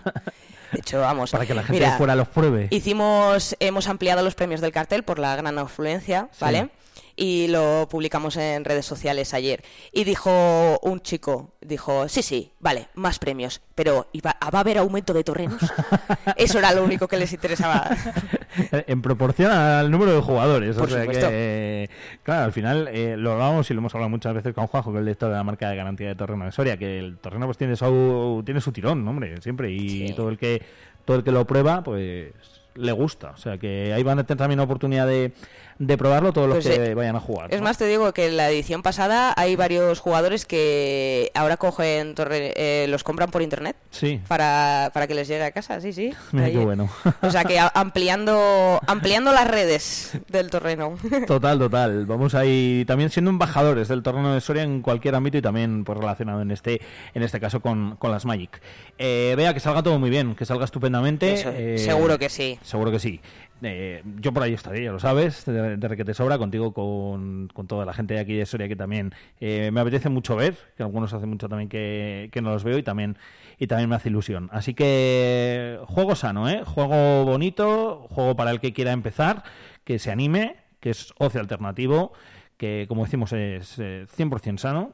[0.72, 1.30] De hecho, vamos.
[1.30, 2.68] Para que la gente mira, de fuera los pruebe.
[2.70, 6.70] Hicimos, hemos ampliado los premios del cartel por la gran afluencia, ¿vale?
[7.16, 9.62] Y lo publicamos en redes sociales ayer.
[9.92, 14.78] Y dijo un chico, dijo, sí, sí, vale, más premios, pero ¿va, ¿va a haber
[14.78, 15.60] aumento de torrenos?
[16.36, 17.88] Eso era lo único que les interesaba.
[18.70, 20.76] en proporción al número de jugadores.
[20.76, 21.28] Por o sea supuesto.
[21.28, 21.90] que,
[22.22, 24.98] claro, al final eh, lo hablábamos y lo hemos hablado muchas veces con Juanjo, que
[24.98, 27.46] es el director de la marca de garantía de Torreno de Soria, que el Torreno
[27.46, 29.70] pues tiene su, tiene su tirón, hombre, siempre.
[29.70, 30.12] Y Sí.
[30.14, 30.62] todo el que
[31.04, 32.32] todo el que lo prueba, pues
[32.74, 33.30] le gusta.
[33.30, 35.32] O sea que ahí van a tener también oportunidad de,
[35.78, 37.52] de probarlo todos los Pues, que eh, vayan a jugar.
[37.52, 37.64] Es ¿no?
[37.64, 42.52] más, te digo que en la edición pasada hay varios jugadores que ahora cogen torre-
[42.56, 44.20] eh, los compran por internet Sí.
[44.28, 46.12] para, para que les llegue a casa, sí, sí.
[46.32, 46.88] Mira qué bueno.
[47.22, 50.94] O sea que ampliando, ampliando las redes del torreno.
[51.26, 52.06] Total, total.
[52.06, 55.98] Vamos ahí también siendo embajadores del torneo de Soria en cualquier ámbito y también pues
[55.98, 56.80] relacionado en este
[57.14, 58.60] en este caso con, con las Magic.
[58.98, 61.34] Eh, vea que salga todo muy bien, que salga estupendamente.
[61.34, 62.58] Eso, eh, seguro que sí.
[62.62, 63.20] Seguro que sí.
[63.62, 67.66] Eh, yo por ahí estaré, ya lo sabes, de, de Requete Sobra, contigo, con, con
[67.66, 70.82] toda la gente de aquí de Soria que también eh, me apetece mucho ver, que
[70.82, 73.16] algunos hace mucho también que, que no los veo y también,
[73.58, 74.50] y también me hace ilusión.
[74.52, 76.62] Así que juego sano, ¿eh?
[76.64, 79.42] Juego bonito, juego para el que quiera empezar,
[79.84, 82.12] que se anime, que es ocio alternativo,
[82.58, 84.92] que como decimos es eh, 100% sano.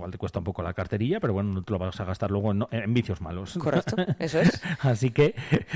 [0.00, 2.30] Igual te cuesta un poco la carterilla, pero bueno, no te lo vas a gastar
[2.30, 3.58] luego en, en vicios malos.
[3.58, 4.62] Correcto, eso es.
[4.80, 5.34] Así que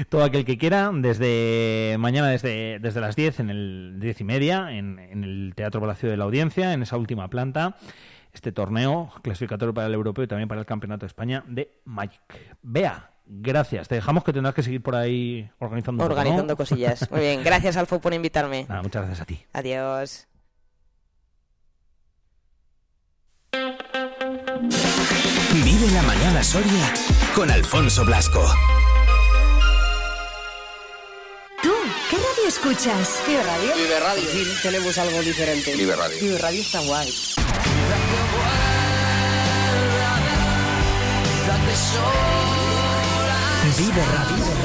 [0.08, 4.72] todo aquel que quiera, desde mañana, desde, desde las 10, en el 10 y media,
[4.72, 7.76] en, en el Teatro Palacio de la Audiencia, en esa última planta,
[8.32, 12.22] este torneo clasificatorio para el europeo y también para el Campeonato de España de Magic.
[12.62, 13.88] Vea, gracias.
[13.88, 16.02] Te dejamos que tendrás que seguir por ahí organizando.
[16.02, 17.10] Organizando cosillas.
[17.10, 18.64] Muy bien, gracias Alfo por invitarme.
[18.70, 19.44] Nada, muchas gracias a ti.
[19.52, 20.28] Adiós.
[25.62, 26.92] Vive la mañana Soria
[27.32, 28.44] con Alfonso Blasco.
[31.62, 31.70] ¿Tú
[32.10, 33.22] qué radio escuchas?
[33.24, 33.74] Vive Radio.
[33.76, 34.30] Vive Radio.
[34.32, 35.76] Sí, tenemos algo diferente.
[35.76, 36.18] Vive Radio.
[36.20, 37.14] Vive Radio está guay.
[43.78, 44.63] Vive Radio.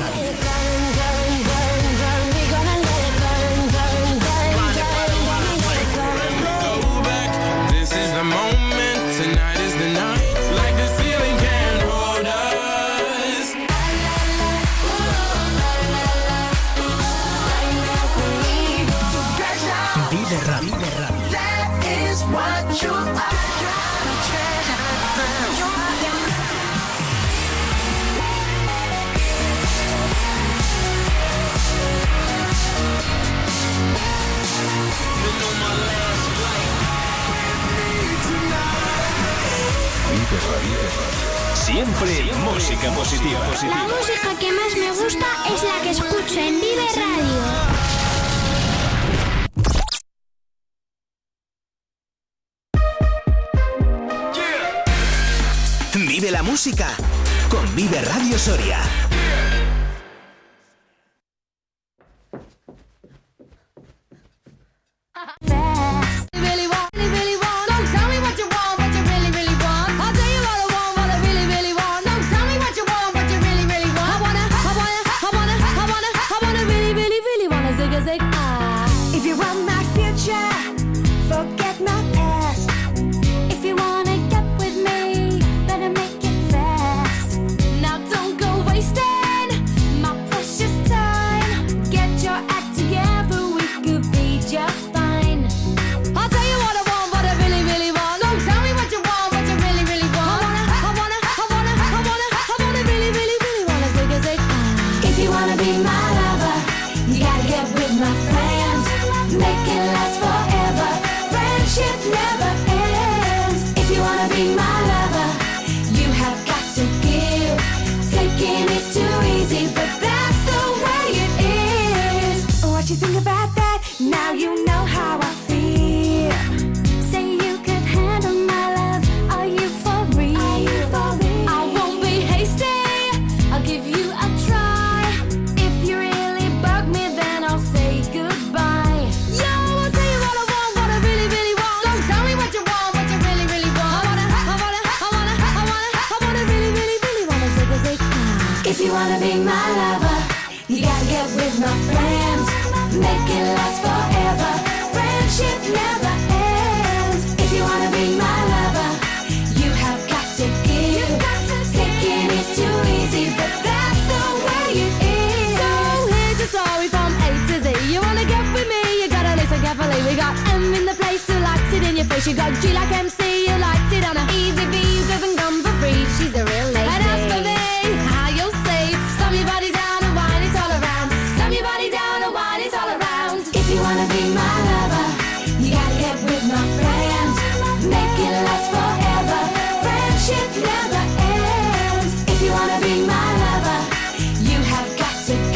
[41.53, 43.39] Siempre música positiva.
[43.63, 47.79] La música que más me gusta es la que escucho en Vive Radio.
[56.07, 56.87] Vive la música
[57.49, 58.79] con Vive Radio Soria.